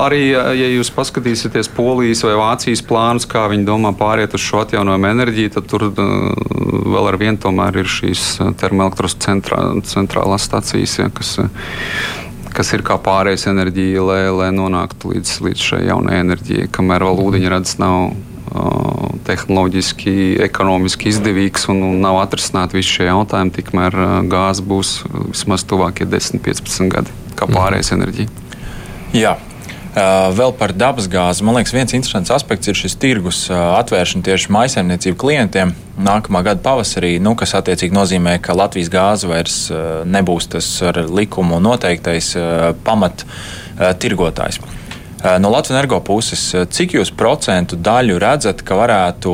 [0.05, 5.09] arī, ja jūs paskatīsieties Polijas vai Vācijas plānus, kā viņi domā pāriet uz šo atjaunojumu
[5.11, 8.23] enerģiju, tad tur vēl ar vienu tomēr ir šīs
[8.61, 9.59] termoelektros centrā,
[9.91, 11.35] centrālās stacijas, ja, kas,
[12.55, 17.25] kas ir kā pārējais enerģija, lai, lai nonāktu līdz, līdz šai jaunajai enerģijai, kamēr vēl
[17.27, 18.13] ūdeņrads nav
[19.27, 20.15] tehnoloģiski,
[20.47, 23.99] ekonomiski izdevīgs un, un nav atrisināti visi šie jautājumi, tikmēr
[24.31, 24.97] gāze būs
[25.31, 27.55] vismaz tuvākie 10, 15 gadi kā mhm.
[27.57, 28.35] pārējais enerģija.
[29.15, 29.37] Jā,
[29.91, 31.43] Vēl par dabasgāzi.
[31.43, 37.17] Man liekas, viens interesants aspekts ir šis tirgus atvēršana tieši maisaimniecību klientiem nākamā gada pavasarī,
[37.19, 39.57] nu, kas attiecīgi nozīmē, ka Latvijas gāze vairs
[40.07, 42.31] nebūs tas ar likumu noteiktais
[42.87, 43.25] pamat
[43.99, 44.61] tirgotājs.
[45.23, 49.33] Eh, no Latvijas energo puses, eh, cik jūs procentu daļu redzat, ka varētu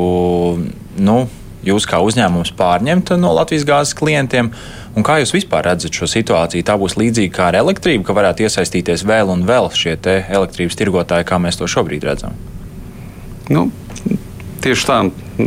[1.00, 1.16] nu,
[1.64, 4.50] jūs kā uzņēmums pārņemt no Latvijas gāzes klientiem?
[4.96, 6.66] Un kā jūs vispār redzat šo situāciju?
[6.66, 9.96] Tā būs līdzīga kā ar elektrību, ka varētu iesaistīties vēl un vēl šie
[10.28, 12.36] elektrības tirgotāji, kā mēs to šobrīd redzam?
[13.48, 13.70] Nu,
[14.68, 14.96] Tieši tā,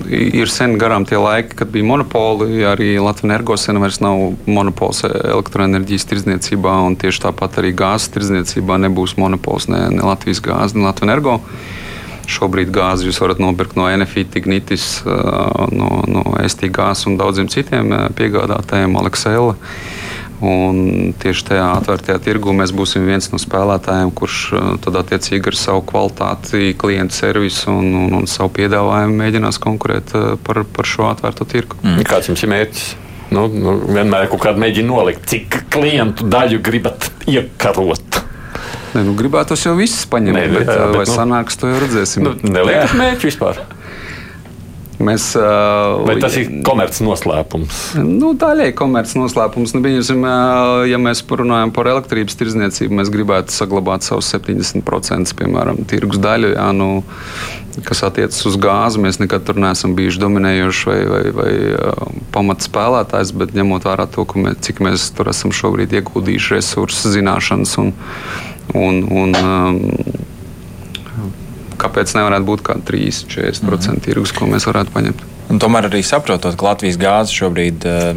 [0.09, 2.63] ir sen garām tie laiki, kad bija monopoli.
[2.65, 4.17] Arī Latvijas energosena vairs nav
[4.49, 10.73] monopols elektroenerģijas tirdzniecībā, un tieši tāpat arī gāzes tirdzniecībā nebūs monopols ne, ne Latvijas gāzes,
[10.73, 11.35] ne Latvijas energo.
[12.33, 17.93] Šobrīd gāzi jūs varat nopirkt no Enefit, Ignitis, no, no ST gāzes un daudziem citiem
[18.17, 19.53] piegādātājiem, Aleksēla.
[20.41, 25.57] Un tieši tajā atvērtajā tirgu mēs būsim viens no spēlētājiem, kurš uh, tad attiecīgi ar
[25.59, 31.11] savu kvalitāti, klientu servisu un, un, un savu piedāvājumu mēģinās konkurēt uh, par, par šo
[31.11, 31.77] atvērto tirgu.
[31.85, 32.01] Mm.
[32.09, 32.89] Kāds jums ir mērķis?
[33.31, 38.17] Nu, nu, vienmēr kaut kādā mēģina nolikt, cik klientu daļu gribat iekarot.
[38.91, 41.77] Ne, nu, gribētu jau visus paņemt, ne, bet, jā, bet vai nu, sanāks, to jau
[41.85, 42.25] redzēsim.
[42.27, 43.61] Nu, Neliekat mērķi vispār.
[45.05, 45.31] Mēs,
[46.05, 47.81] Vai tas ir komerces noslēpums?
[48.05, 49.73] Nu, Daļai komerces noslēpums.
[49.75, 50.25] Nu, biņusim,
[50.89, 56.53] ja mēs runājam par elektrības tirdzniecību, mēs gribētu saglabāt savus 70% piemēram, tirgus daļu.
[56.55, 57.03] Jā, nu,
[57.87, 61.51] kas attiecas uz gāzi, mēs nekad tur neesam bijuši dominējoši vai, vai, vai
[62.35, 67.93] pamatspēlētājs, bet ņemot vērā to, mēs, cik mēs tur esam šobrīd ieguldījuši resursus, zināšanas un,
[68.75, 69.79] un, un um,
[71.81, 74.03] kāpēc nevarētu būt kaut kāda 3-40% mm -hmm.
[74.05, 75.23] tirgus, ko mēs varētu paņemt.
[75.51, 78.13] Un tomēr arī saprotot, ka Latvijas gāze šobrīd eh,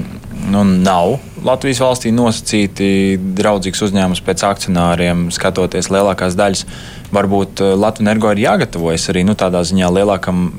[0.51, 6.65] nu, nav Latvijas valstī nosacīti draudzīgs uzņēmums pēc akcionāriem, skatoties lielākās daļas.
[7.13, 10.53] Varbūt eh, Latvijas energo ir jāgatavojas arī nu, tādā ziņā lielākam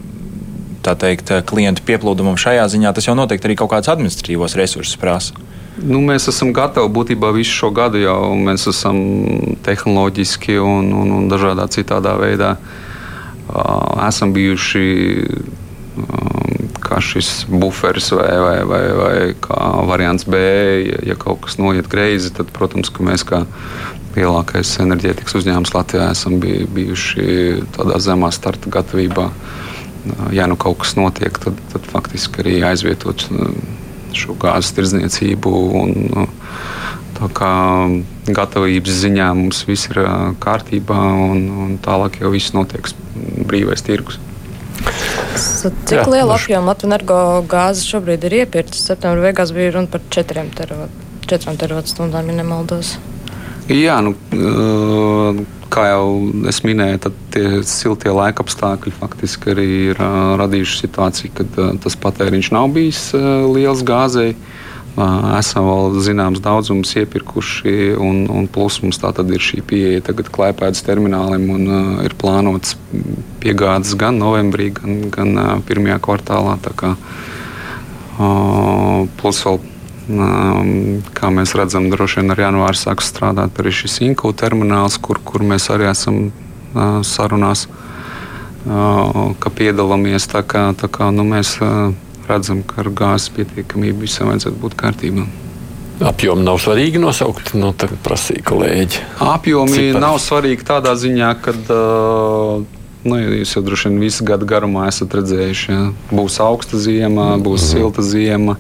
[0.86, 2.93] tā teikt, klientu pieplūdumam šajā ziņā.
[2.93, 5.34] Tas jau noteikti arī kaut kādus administratīvos resursus prasa.
[5.76, 8.36] Nu, mēs esam gatavi būtībā visu šo gadu jau.
[8.36, 8.99] Mēs esam
[9.66, 12.84] tehnoloģiski un, un, un dažādā citādā veidā uh,
[14.08, 14.86] esam bijuši
[16.86, 20.41] kā šis buferis vai, vai, vai, vai kā variants B.
[20.86, 23.46] Ja, ja kaut kas noiet greizi, tad, protams, mēs kā
[24.16, 27.26] lielākais enerģētikas uzņēmums Latvijā esam bijuši
[27.76, 29.30] tādā zemā starta gatavībā.
[30.36, 33.26] Ja nu kaut kas notiek, tad, tad faktiski arī aizvietot
[34.16, 35.56] šo gāzes tirdzniecību.
[35.82, 36.30] Un,
[37.16, 37.50] Tā kā
[38.28, 40.02] gatavības ziņā mums viss ir
[40.43, 40.98] kārtībā,
[41.30, 44.20] un, un tālāk jau viss notiek brīvais tirgus.
[45.36, 47.18] Cik Jā, lielu nu apjomu Latvijas energo
[47.49, 48.78] gāzes šobrid ir iepirkta?
[48.78, 50.45] Septembrī beigās bija runa par 4
[51.26, 52.95] teravatstundām, ja nemaldos.
[53.72, 54.13] Jā, nu,
[55.74, 56.09] kā jau
[56.51, 60.01] es minēju, tad tie siltie laika apstākļi faktiski arī ir
[60.41, 63.07] radījuši situāciju, kad tas patēriņš nav bijis
[63.55, 64.36] liels gāzei
[64.96, 70.30] esam vēl zināms daudzums iepirkuši, un, un plus mums tā tad ir šī pieeja tagad
[70.32, 72.78] klēpēdas terminālim, un uh, ir plānots
[73.43, 76.56] piegādes gan novembrī, gan, gan uh, pirmajā kvartālā.
[76.80, 79.60] Kā, uh, plus vēl,
[80.16, 85.20] um, kā mēs redzam, droši vien ar janvāru sāks strādāt arī šis Inku termināls, kur,
[85.20, 90.24] kur mēs arī esam uh, sarunās, uh, ka piedalāmies.
[90.32, 91.91] Tā kā, tā kā nu, mēs, uh,
[92.30, 95.28] redzam, ka ar gāzes pietiekamību visam vajadzētu būt kārtībā.
[96.05, 99.03] Apjomi nav svarīgi nosaukt, nu, tad prasīja kolēģi.
[99.23, 100.01] Apjomi Cipari.
[100.03, 102.65] nav svarīgi tādā ziņā, ka uh,
[103.05, 107.61] Nu, jūs jau droši vien visu gadu garumā esat redzējuši, ja būs augsta ziema, būs
[107.61, 108.55] mm silta ziema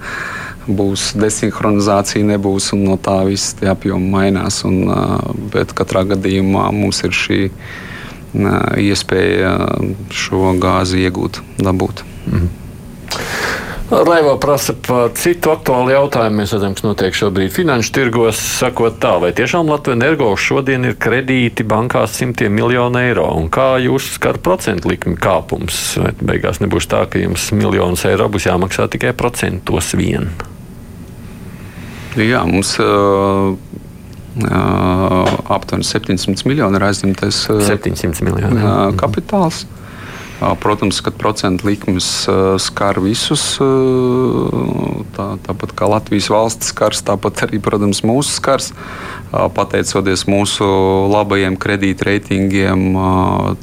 [0.67, 4.63] būs desinhronizācija, nebūs, un no tā viss tie apjomi mainās.
[4.67, 4.81] Un,
[5.53, 7.41] bet katrā gadījumā mums ir šī
[8.81, 9.53] iespēja
[10.11, 12.03] šo gāzi iegūt, dabūt.
[12.27, 12.49] Mm.
[13.85, 16.39] Raivo prasa par citu aktuālu jautājumu.
[16.39, 18.39] Mēs redzam, kas notiek šobrīd finanšu tirgos.
[18.57, 23.27] Sakot tā, vai tiešām Latvijas energo šodien ir kredīti bankās simtiem miljonu eiro?
[23.37, 25.77] Un kā jūs skar procentu likmi kāpums?
[26.01, 30.31] Vai beigās nebūs tā, ka jums miljonus eiro būs jāmaksā tikai procentos vien?
[32.17, 39.67] Jā, mums uh, uh, aptuveni 700 miljoni ir aizņemtais uh, 700 miljoni, uh, kapitāls.
[39.67, 39.74] Uh,
[40.39, 42.07] protams, ka procentu likmes
[42.61, 43.55] skar visus.
[45.15, 48.73] Tā, tāpat kā Latvijas valsts skars, tāpat arī, protams, mūsu skars.
[49.31, 50.65] Pateicoties mūsu
[51.11, 52.83] labajiem kredītreitingiem,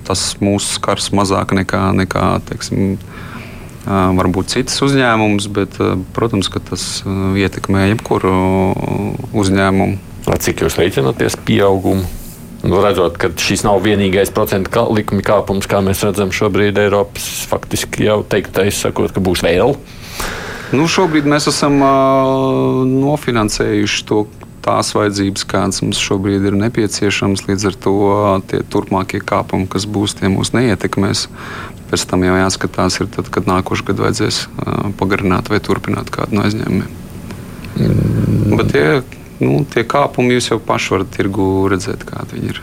[0.09, 2.97] tas mūsu skars mazāk nekā, nekā teiksim,
[3.89, 5.77] varbūt citas uzņēmumus, bet,
[6.17, 8.35] protams, tas ietekmē jebkuru
[9.33, 9.97] uzņēmumu.
[10.43, 12.22] Cik jūs rēķināties pieaugumu?
[12.63, 18.07] Nu, redzot, ka šis nav vienīgais procentu likuma kāpums, kā mēs redzam šobrīd Eiropas, faktiski
[18.07, 19.75] jau teiktais, sakot, ka būs vēl.
[20.73, 24.23] Nu, šobrīd mēs esam uh, nofinansējuši to
[24.63, 27.45] tās vajadzības, kādas mums šobrīd ir nepieciešamas.
[27.49, 27.95] Līdz ar to
[28.51, 31.27] tie turpmākie kāpumi, kas būs, tie mūs neietekmēs.
[31.91, 34.39] Pēc tam jau jāskatās, ir tad, kad nākošais gads vajadzēs
[35.01, 36.95] pagarināt vai turpināt kādu no aizņēmumiem.
[37.73, 38.55] Mm.
[38.57, 38.87] Bet tie,
[39.43, 42.61] nu, tie kāpumi jūs jau paši varat tirgu redzēt, kādi viņi ir.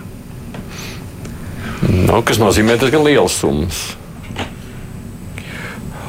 [2.10, 3.84] Nu, kas nozīmē diezgan liels summas.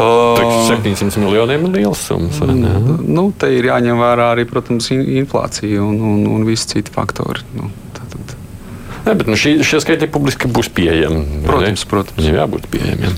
[0.01, 2.41] Uh, 700 miljoniem ir liels summas.
[2.41, 7.47] Nu, nu, te ir jāņem vērā arī, protams, inflācija un, un, un visi citi faktori.
[7.59, 7.71] Nu,
[9.01, 11.41] Ne, bet nu, šie, šie skaitļi publiski būs pieejami.
[11.47, 11.89] Protams, ne?
[11.89, 12.19] protams.
[12.21, 13.15] Viņiem jābūt pieejamiem.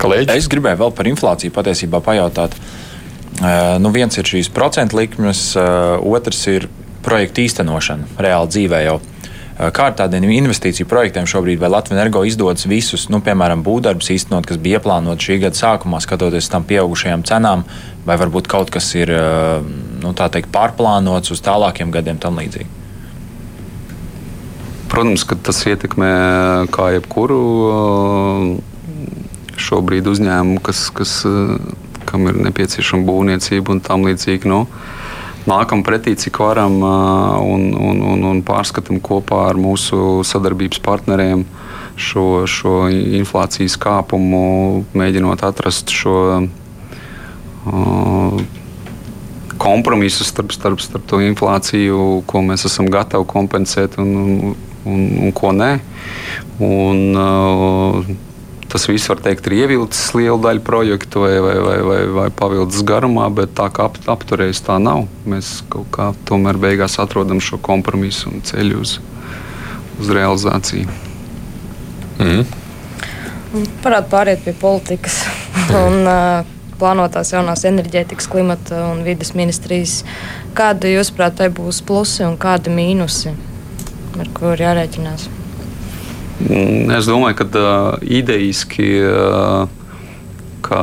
[0.00, 0.32] Kolēģi?
[0.32, 2.56] Es gribēju vēl par inflāciju patiesībā pajautāt.
[2.56, 2.87] Uh,
[3.78, 6.66] nu, viens ir šīs procentu likmes, otrs ir
[7.04, 8.98] projekta īstenošana reāli dzīvē jau.
[9.58, 14.60] Kā ar tādiem investīciju projektiem šobrīd, Latvijas energo izdodas visus, nu, piemēram, būvdarbus īstenot, kas
[14.62, 17.64] bija ieplānoti šī gada sākumā, skatoties tām pieaugušajām cenām,
[18.06, 19.10] vai varbūt kaut kas ir
[20.04, 22.70] nu, teikt, pārplānots uz tālākiem gadiem tam līdzīgi?
[24.88, 26.12] Protams, ka tas ietekmē
[26.74, 27.42] kā jebkuru
[29.58, 31.18] šobrīd uzņēmumu, kas, kas,
[32.08, 34.48] kam ir nepieciešama būvniecība un tam līdzīgi.
[34.50, 34.64] Nu,
[35.48, 41.44] nākam pretī, cik varam, un, un, un, un pārskatām kopā ar mūsu sadarbības partneriem
[41.98, 46.16] šo, šo inflācijas kāpumu, mēģinot atrast šo
[47.66, 48.40] uh,
[49.58, 53.98] kompromisu starp, starp, starp to inflāciju, ko mēs esam gatavi kompensēt.
[53.98, 54.56] Un, un,
[54.88, 55.72] un, un ko nē.
[56.62, 58.27] Un, uh,
[58.68, 62.84] Tas viss var teikt, ir ievilcis lielu daļu projektu vai, vai, vai, vai, vai pavilcis
[62.88, 65.06] garumā, bet tā kā ap, apturējis tā nav.
[65.28, 68.98] Mēs kaut kā tomēr beigās atrodam šo kompromisu un ceļu uz,
[70.02, 70.92] uz realizāciju.
[72.20, 72.44] Mm.
[73.80, 75.22] Parādi pāriet pie politikas
[75.86, 80.02] un uh, plānotās jaunās enerģētikas, klimata un vidas ministrijas.
[80.58, 83.32] Kāda, jūsuprāt, tai būs plusi un kādi mīnusi?
[84.18, 85.28] ar ir jārēķinās?
[86.38, 89.66] Mm, es domāju, ka uh, idejiski, uh,
[90.62, 90.82] ka,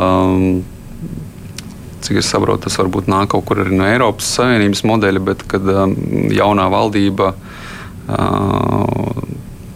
[2.03, 5.63] cik es saprotu, tas varbūt nāk kaut kur arī no Eiropas Savienības modeļa, bet kad
[5.71, 5.95] um,
[6.35, 9.23] jaunā valdība uh,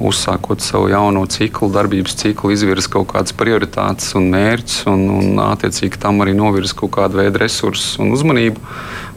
[0.03, 5.99] uzsākot savu jauno ciklu, darbības ciklu, izvirza kaut kādas prioritātes un mērķus, un, un attiecīgi
[6.03, 8.59] tam arī novirza kaut kādu veidu resursus un uzmanību.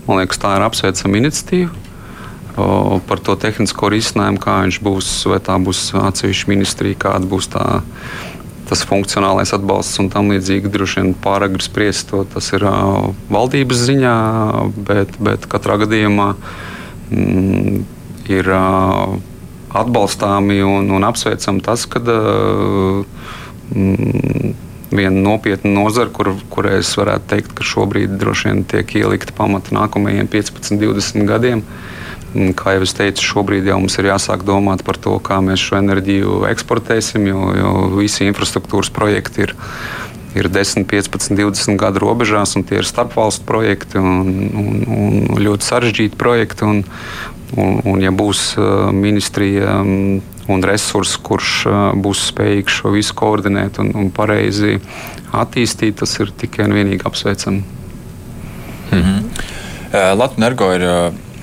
[0.07, 1.91] Man liekas, tā ir apsveicama iniciatīva
[2.57, 7.80] par to tehnisko risinājumu, kā viņš būs, vai tā būs atsevišķa ministrija, kāda būs tā,
[8.68, 10.72] tas funkcionālais atbalsts un tam līdzīgi.
[10.72, 12.66] Droši vien pāragri spriest to, tas ir
[13.32, 14.16] valdības ziņā,
[14.88, 16.28] bet, bet katrā gadījumā
[17.11, 17.80] mm,
[18.32, 18.53] ir
[19.72, 22.05] atbalstāmi un, un apsveicami tas, ka
[23.72, 24.53] mm,
[24.92, 29.72] viena nopietna nozara, kur, kurai es varētu teikt, ka šobrīd droši vien tiek ielikta pamata
[29.72, 31.64] nākamajiem 15, 20 gadiem.
[31.64, 32.00] Uh,
[32.33, 35.76] Kā jau es teicu, šobrīd jau mums ir jāsāk domāt par to, kā mēs šo
[35.83, 39.53] enerģiju eksportēsim, jo, jo visi infrastruktūras projekti ir,
[40.41, 45.68] ir 10, 15, 20 gadu robežās, un tie ir starpvalstu projekti un, un, un ļoti
[45.68, 46.64] sarežģīti projekti.
[46.64, 46.80] Un,
[47.61, 53.16] un, un ja būs uh, ministrija um, un resurss, kurš uh, būs spējīgs šo visu
[53.18, 54.78] koordinēt un, un pareizi
[55.37, 57.61] attīstīt, tas ir tikai un vienīgi apsveicami.
[58.93, 59.20] Mm -hmm.
[59.93, 60.83] Latvijas energo ir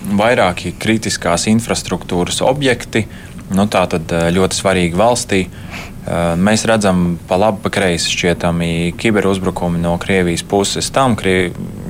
[0.04, 3.06] vairāki kritiskās infrastruktūras objekti.
[3.50, 5.46] Nu, tā tad eh, ļoti svarīgi valstī.
[6.40, 11.14] Mēs redzam pa labi, pa kreisi šķietami kiberuzbrukumi no Krievijas puses tam,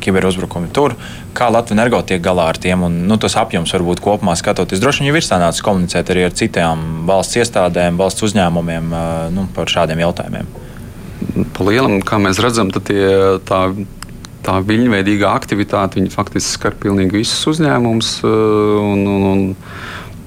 [0.03, 0.97] kiberuzbrukumi tur.
[1.37, 2.83] Kā Latvijas energo tiek galā ar tiem?
[2.83, 4.81] Un, nu, tas apjoms varbūt kopumā skatoties.
[4.83, 8.91] Droši vien jau ir sanācis komunicēt arī ar citām valsts iestādēm, valsts uzņēmumiem
[9.37, 10.51] nu, par šādiem jautājumiem.
[11.55, 13.05] Pa lielam, kā mēs redzam, tie,
[13.47, 13.61] tā,
[14.45, 18.19] tā viļņveidīgā aktivitāte faktiski skar pilnīgi visus uzņēmumus.
[18.25, 19.49] Un, un, un,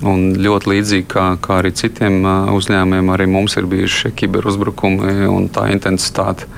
[0.03, 2.25] Un ļoti līdzīgi kā, kā arī citiem
[2.57, 6.49] uzņēmumiem, arī mums ir bijuši kiberuzbrukumi, un tā intensitāte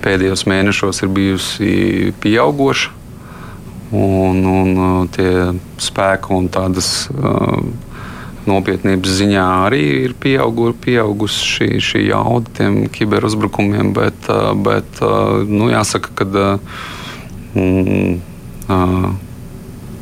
[0.00, 1.72] pēdējos mēnešos ir bijusi
[2.22, 2.94] pieauguša.
[3.98, 5.30] Un, un tie
[5.80, 7.60] spēki un tādas uh,
[8.48, 15.44] nopietnības ziņā arī ir pieaugu, pieaugusi šī, šī jauda tiem kiberuzbrukumiem, bet, uh, bet uh,
[15.46, 16.28] nu, jāsaka, ka.
[17.58, 18.18] Uh,
[18.68, 19.08] uh,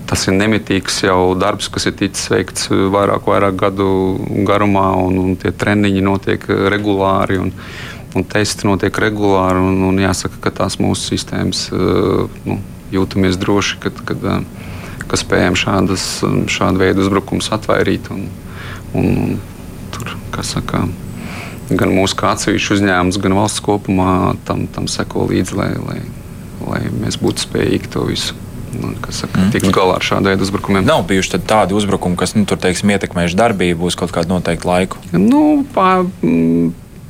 [0.06, 3.88] tas ir nemitīgs jau darbs, kas ir ticis veikts vairāk, vairāk gadu
[4.46, 7.40] garumā, un, un tie treniņi notiek regulāri.
[7.42, 7.50] Un,
[8.16, 9.60] un testi notiek regulāri.
[9.60, 12.60] Un, un jāsaka, ka tās mūsu sistēmas nu,
[12.94, 14.24] jūtamies droši, kad, kad,
[15.10, 16.06] kad spējam šādas,
[16.52, 18.10] šādu veidu uzbrukumus atvairīt.
[18.14, 18.26] Un,
[18.96, 19.36] un, un
[19.94, 20.14] tur,
[20.46, 20.84] saka,
[21.70, 26.00] gan mūsu kā atsevišķu uzņēmums, gan valsts kopumā tam, tam seko līdzi, lai, lai,
[26.66, 28.36] lai mēs būtu spējīgi to visu
[28.76, 29.52] nu, saka, mm.
[29.54, 30.84] tikt galā ar šādu veidu uzbrukumiem.
[30.86, 35.00] Nav bijuši tādi uzbrukumi, kas nu, tur, teiksim, ietekmējuši darbību uz kaut kādu noteiktu laiku.
[35.14, 36.02] Nu, pā,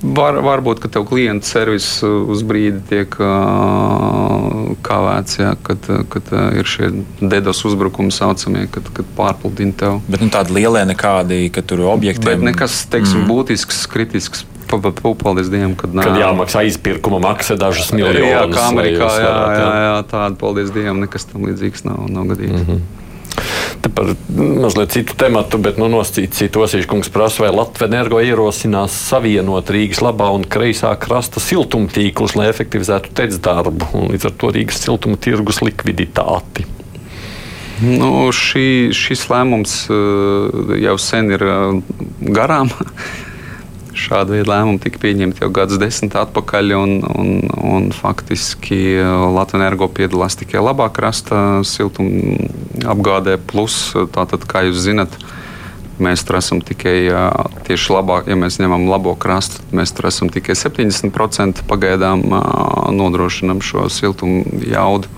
[0.06, 6.48] Var, varbūt, ka tev klienta servis uz brīdi tiek uh, kavēts, ja, kad, kad uh,
[6.60, 6.90] ir šie
[7.20, 10.02] dedos uzbrukumi saucamie, kad, kad pārpludina tev.
[10.06, 12.28] Bet nu, tādi lielie nekādi, ka tur objektiem.
[12.28, 13.30] Bet nekas, teiksim, mm.
[13.32, 18.26] būtisks, kritisks Paldies Dievam, kad, kad jāmaksā izpirkuma maksa dažas miljonus.
[18.26, 22.64] Jā, kā Amerikā, jā, jā, jā, tāda, paldies Dievam, nekas tam līdzīgs nav, nav gadījies.
[22.64, 23.05] Mm -hmm.
[23.86, 28.96] Te par mazliet citu tematu, bet nu, nosacīts Osīša kungs prasa, vai Latvija energo ierosinās
[29.12, 34.50] savienot Rīgas labā un kreisā krasta siltumtīklus, lai efektivizētu teicu darbu un līdz ar to
[34.56, 36.66] Rīgas siltuma tirgus likviditāti.
[37.84, 41.78] Nu, šī, šis lēmums uh, jau sen ir uh,
[42.26, 42.74] garām.
[43.96, 47.30] Šāda veida lēmumi tika pieņemti jau gadus desmit atpakaļ, un, un,
[47.64, 52.36] un faktiski Latvijas energo piedalās tikai labā krasta siltuma
[52.92, 53.38] apgādē.
[53.48, 53.78] Plus,
[54.12, 55.16] tātad, kā jūs zinat,
[56.02, 57.08] mēs tur esam tikai
[57.68, 62.26] tieši labāk, ja mēs ņemam labo krastu, mēs tur esam tikai 70% pagaidām
[63.00, 65.08] nodrošinam šo siltumu jaudu.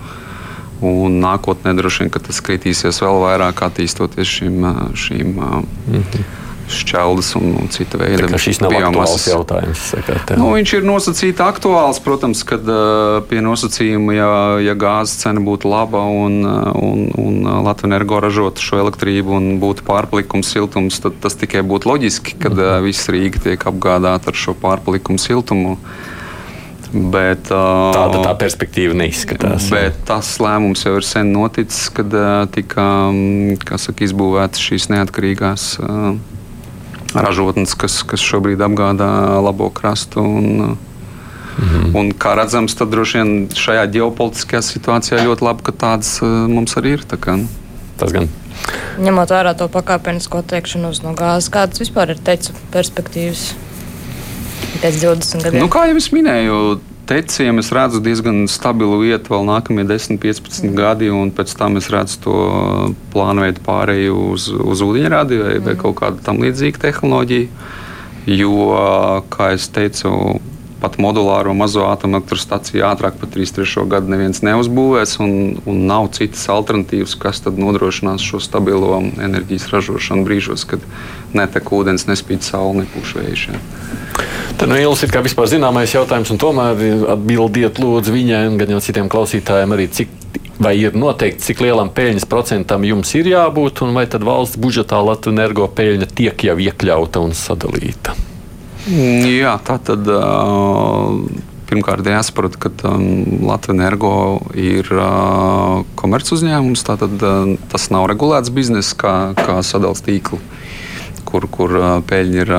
[0.79, 4.61] Un nākotnē droši vien tas kritīsies vēl vairāk, attīstoties šīm,
[4.95, 9.83] šīm -hmm šķeldas un, un cita veida šis nav aktuāls jautājums.
[9.93, 14.29] Sakāt, nu, viņš ir nosacīti aktuāls, protams, kad uh, pie nosacījuma, ja,
[14.63, 19.85] ja gāzes cena būtu laba un, un, un Latvijas energo ražotu šo elektrību un būtu
[19.87, 24.55] pārpalikums siltums, tad tas tikai būtu loģiski, kad uh, viss Rīga tiek apgādāta ar šo
[24.59, 25.77] pārpalikumu siltumu.
[26.89, 29.67] Bet, uh, Tāda tā perspektīva neizskatās.
[29.69, 32.87] Bet tas lēmums jau ir sen noticis, kad uh, tika
[33.77, 36.17] saka, izbūvētas šīs neatkarīgās uh,
[37.15, 39.09] ražotnes, kas, kas šobrīd apgādā
[39.43, 40.21] labo krastu.
[40.21, 40.77] Un,
[41.59, 41.95] Mhm.
[41.95, 46.77] Un, kā redzams, tad droši vien šajā ģeopolitiskajā situācijā ļoti labi, ka tādas uh, mums
[46.79, 47.03] arī ir.
[47.19, 47.49] Kā, nu.
[47.99, 48.29] Tas gan.
[48.99, 53.43] Ņemot vērā to pakāpenisko attiekšanos no gāzes, kādas vispār ir teicu perspektīvas
[54.79, 55.63] pēc 20 gadiem?
[55.63, 56.79] Nu, kā jau es minēju,
[57.09, 60.75] teciem es redzu diezgan stabilu vietu vēl nākamie 10, 15 mm.
[60.77, 62.35] gadi, un pēc tam es redzu to
[63.13, 65.65] plānveidu pārēju uz, uz ūdeņradi vai, mm.
[65.65, 67.49] vai kaut kādu tam līdzīgu tehnoloģiju.
[68.29, 68.53] Jo,
[69.33, 70.09] kā jau teicu,
[70.79, 75.33] pat modulāro mazo atomelektrostaciju ātrāk par 3-3 gadu neviens neuzbūvēs, un,
[75.67, 80.83] un nav citas alternatīvas, kas tad nodrošinās šo stabilo enerģijas ražošanu brīžos, kad
[81.35, 83.49] netek ūdens, nespīd saule, nepūš vējš.
[84.59, 86.81] Tad nu, Ilis ir kā vispār zināmais jautājums, un tomēr
[87.15, 90.15] atbildiet lūdzu viņai un gan jau citiem klausītājiem arī, cik
[90.59, 94.97] Vai ir noteikti, cik lielam peļņas procentam jums ir jābūt, un vai tad valsts budžetā
[94.99, 98.11] Latvijas energo peļņa tiek jau iekļauta un sadalīta?
[98.89, 100.09] Jā, tā tad.
[101.69, 104.11] Pirmkārt, jāsaprot, ka Latvijas energo
[104.57, 104.89] ir
[106.01, 106.83] komercuzņēmums.
[106.89, 107.23] Tātad
[107.71, 110.41] tas nav regulēts bizness kā, kā sadalījums tīkli,
[111.29, 111.77] kur, kur
[112.09, 112.53] peļņa ir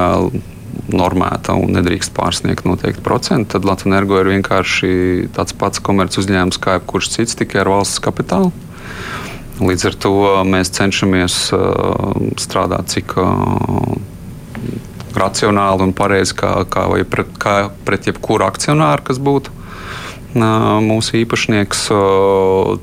[0.90, 3.54] normēta un nedrīkst pārsniegt noteikti procentu.
[3.54, 4.92] Tad Latvijas energo ir vienkārši
[5.36, 8.52] tāds pats komercuzņēmums kā jebkurš cits, tikai ar valsts kapitālu.
[9.60, 10.14] Līdz ar to
[10.48, 13.18] mēs cenšamies uh, strādāt cik.
[13.20, 13.98] Uh,
[15.16, 17.54] racionāli un pareizi, kā, kā, pret, kā
[17.86, 19.56] pret jebkuru akcionāru, kas būtu
[20.34, 21.88] mūsu īpašnieks.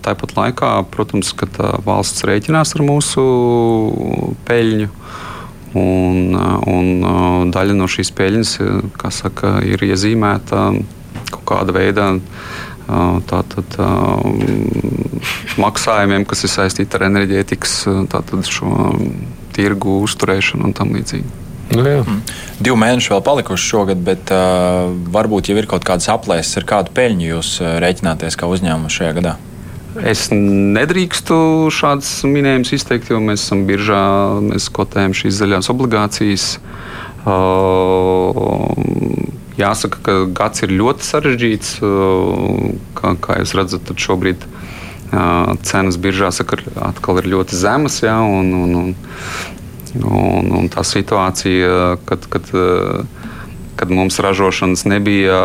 [0.04, 1.48] Tāpat laikā, protams, ka
[1.86, 3.24] valsts rēķinās ar mūsu
[4.48, 4.90] peļņu.
[5.78, 6.36] Un,
[6.72, 8.54] un daļa no šīs peļņas
[9.14, 10.70] saka, ir iezīmēta
[11.28, 12.12] kaut kāda veida
[13.28, 13.76] tātad,
[15.60, 17.82] maksājumiem, kas ir saistīti ar enerģētikas
[18.14, 18.48] tātad,
[19.58, 21.44] tirgu uzturēšanu un tam līdzīgi.
[21.74, 22.20] Nu, mm.
[22.64, 26.94] Divi mēneši vēl palikuši šogad, bet uh, varbūt jau ir kaut kādas aplēses, ar kādu
[26.96, 27.50] peļņu jūs
[27.84, 29.36] rēķināties kā uzņēmums šajā gadā.
[30.06, 34.02] Es nedrīkstu šādas minējumus izteikt, jo mēs esam biržā,
[34.46, 36.46] mēs kotējam šīs zaļās obligācijas.
[39.58, 41.72] Jāsaka, ka gads ir ļoti sarežģīts.
[43.00, 44.46] Kā, kā jūs redzat, šobrīd
[45.66, 46.60] cenas biržā saka,
[46.92, 48.02] atkal ir ļoti zemas.
[48.06, 48.96] Ja, un, un, un,
[50.04, 52.54] un, un tā situācija, kad, kad
[53.78, 55.38] kad mums ražošanas nebija,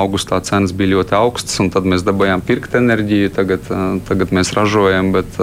[0.00, 3.32] augustā cenas bija ļoti augstas, un tad mēs dabūjām pirkt enerģiju.
[3.36, 3.70] Tagad,
[4.08, 5.40] tagad mēs ražojam, bet,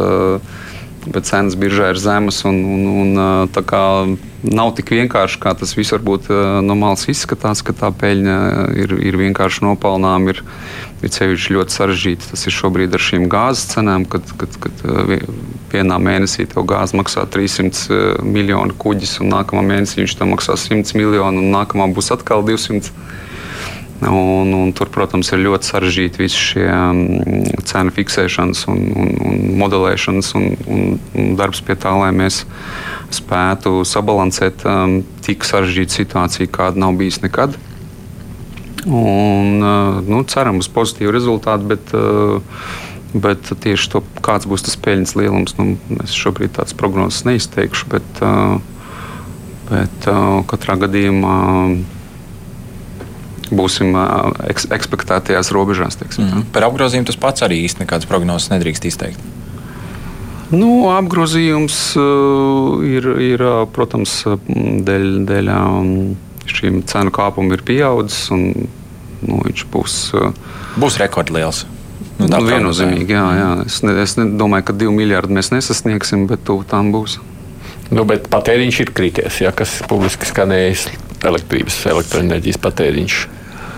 [1.14, 2.44] bet cenas biržā ir zemas.
[2.48, 6.30] Un, un, un, nav tik vienkārši, kā tas viss varbūt
[6.64, 8.38] no malas izskatās, ka tā peļņa
[8.84, 10.30] ir, ir vienkārši nopelnām.
[10.34, 10.44] Ir,
[11.04, 12.32] ir sevišķi ļoti sarežģīti.
[12.32, 14.86] Tas ir šobrīd ar šīm gāzes cenām, kad, kad, kad
[15.74, 20.98] vienā mēnesī tev gāze maksā 300 miljonu kuģis, un nākamā mēnesī viņš tam maksā 100
[20.98, 22.94] miljonu, un nākamā būs atkal 200.
[23.98, 26.68] Un, un tur, protams, ir ļoti sarežģīti visi šie
[27.66, 30.84] cenu fiksēšanas un, un, un modelēšanas un, un,
[31.18, 32.44] un darbs pie tā, lai mēs
[33.18, 37.58] spētu sabalansēt um, tik sarežģītu situāciju, kāda nav bijusi nekad.
[38.86, 39.66] Un,
[40.06, 41.92] nu, ceram uz pozitīvu rezultātu, bet,
[43.18, 45.74] bet tieši to, kāds būs tas peļņas lielums, nu,
[46.06, 47.90] es šobrīd tādas prognozes neizteikšu.
[47.92, 48.24] Bet,
[49.74, 50.10] bet
[50.54, 51.38] katrā gadījumā
[53.54, 53.96] būsim
[54.50, 56.00] eks, ekspektētajās robežās.
[56.00, 56.48] Teiksim, mm.
[56.56, 59.28] Par apgrozījumu tas pats arī īsti nekādas prognozes nedrīkst izteikt.
[60.48, 61.78] Nu, apgrozījums
[62.88, 63.42] ir, ir,
[63.76, 65.50] protams, dēļ, dēļ
[66.48, 68.30] šīm cenu kāpumam ir pieaudzis.
[68.32, 68.70] Un,
[69.28, 69.98] nu, viņš būs,
[70.80, 71.66] būs rekordliels.
[72.18, 73.50] Nu, nu, viennozīmīgi, jā, jā.
[73.68, 77.20] Es, ne, es domāju, ka divu miljardu mēs nesasniegsim, bet tuvu tam būs.
[77.92, 80.88] Nu, bet patēriņš ir krities, ja, kas publiski skanējis
[81.26, 83.20] elektrības, elektroenerģijas patēriņš.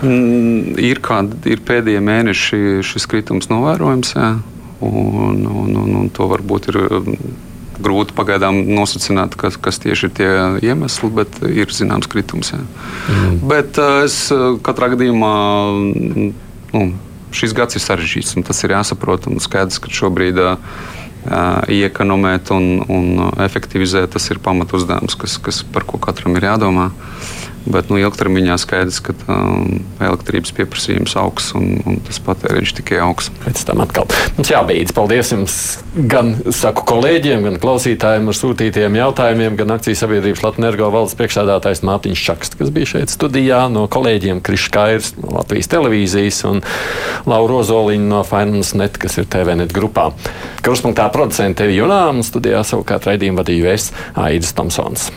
[0.00, 4.30] Mm, ir, kād, ir pēdējie mēneši šis kritums novērojams, jā,
[4.80, 6.80] un, un, un, un to varbūt ir
[7.80, 10.30] grūti pagaidām nosacīt, kas, kas tieši ir tie
[10.70, 12.52] iemesli, bet ir zināms kritums.
[12.54, 12.60] Jā.
[12.60, 13.36] Mm.
[13.50, 15.36] Bet uh, es uh, katrā gadījumā.
[16.74, 16.90] Nu,
[17.30, 19.28] Šis gads ir sarežģīts, un tas ir jāsaprot.
[19.38, 20.56] Skaidrs, ka šobrīd uh,
[21.70, 23.08] iekonomēt un, un
[23.44, 26.90] efektivizēt tas ir pamatu uzdevums, kas, kas par ko katram ir jādomā.
[26.90, 33.00] Uh, Bet nu, ilgtermiņā skaidrs, ka um, elektrības pieprasījums augs un, un tas patēriņš tikai
[33.04, 33.28] augs.
[33.44, 34.08] Pēc tam atkal
[34.38, 34.94] mums jābeidz.
[34.96, 35.56] Paldies jums
[36.10, 42.24] gan saku kolēģiem, gan klausītājiem ar sūtītiem jautājumiem, gan akcijas sabiedrības Latvijas valdes priekšsēdētājs Mārtiņš
[42.30, 46.62] Čaksts, kas bija šeit studijā, no kolēģiem Krišs Kairs no Latvijas televīzijas un
[47.28, 50.10] Laura Ozoliņa no Finance Net, kas ir TVNet grupā.
[50.64, 55.10] Kruspunktā producente Tevi Junām, studijā savukārt raidījumu vadīju es Aidis Tomsons.